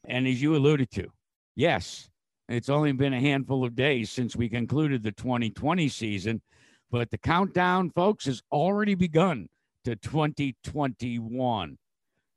[0.08, 1.08] And as you alluded to,
[1.54, 2.08] yes,
[2.48, 6.42] it's only been a handful of days since we concluded the 2020 season,
[6.90, 9.48] but the countdown, folks, has already begun
[9.84, 11.78] to 2021.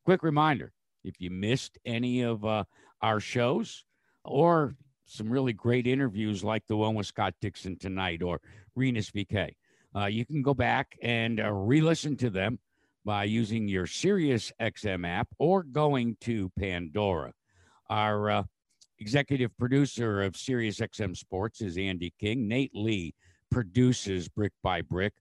[0.05, 0.71] Quick reminder
[1.03, 2.63] if you missed any of uh,
[3.01, 3.85] our shows
[4.23, 8.41] or some really great interviews like the one with Scott Dixon tonight or
[8.75, 9.51] Rinus VeeKay.
[9.95, 12.59] Uh, you can go back and uh, re-listen to them
[13.05, 17.31] by using your Sirius XM app or going to Pandora.
[17.89, 18.43] Our uh,
[18.99, 22.47] executive producer of Sirius XM Sports is Andy King.
[22.47, 23.13] Nate Lee
[23.49, 25.13] produces Brick by Brick.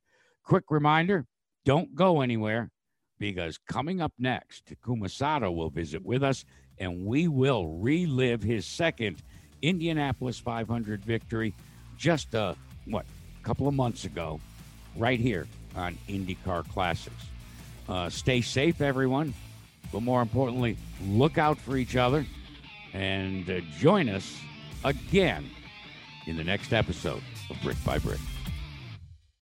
[0.43, 1.27] Quick reminder
[1.64, 2.70] don't go anywhere
[3.18, 6.45] because coming up next, Takuma will visit with us
[6.79, 9.22] and we will relive his second
[9.62, 11.55] Indianapolis 500 victory
[11.97, 12.57] just a
[12.87, 13.07] what
[13.45, 14.41] couple of months ago,
[14.97, 17.25] right here on IndyCar Classics.
[17.89, 19.35] Uh, stay safe, everyone,
[19.93, 20.77] but more importantly,
[21.07, 22.25] look out for each other
[22.93, 24.39] and uh, join us
[24.85, 25.49] again
[26.27, 28.21] in the next episode of Brick by Brick.